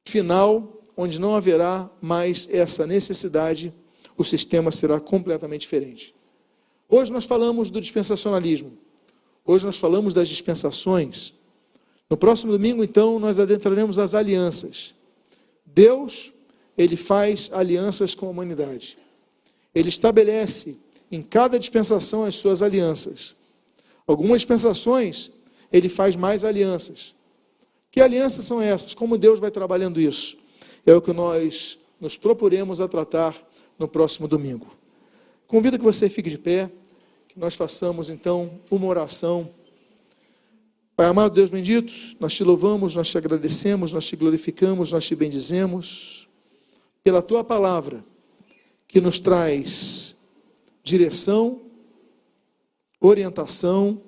[0.05, 3.73] final, onde não haverá mais essa necessidade,
[4.17, 6.15] o sistema será completamente diferente.
[6.89, 8.73] Hoje nós falamos do dispensacionalismo,
[9.45, 11.35] hoje nós falamos das dispensações.
[12.11, 14.95] No próximo domingo, então, nós adentraremos as alianças.
[15.65, 16.31] Deus,
[16.77, 18.97] ele faz alianças com a humanidade.
[19.75, 20.77] Ele estabelece
[21.11, 23.37] em cada dispensação as suas alianças.
[24.07, 25.31] Algumas dispensações,
[25.73, 27.15] ele faz mais alianças.
[27.91, 28.95] Que alianças são essas?
[28.95, 30.39] Como Deus vai trabalhando isso?
[30.85, 33.37] É o que nós nos proporemos a tratar
[33.79, 34.75] no próximo domingo.
[35.47, 36.71] Convido que você fique de pé,
[37.29, 39.51] que nós façamos então uma oração.
[40.97, 45.15] Pai amado Deus bendito, nós te louvamos, nós te agradecemos, nós te glorificamos, nós te
[45.15, 46.22] bendizemos
[47.03, 48.05] pela tua palavra
[48.87, 50.15] que nos traz
[50.83, 51.63] direção,
[53.01, 54.01] orientação,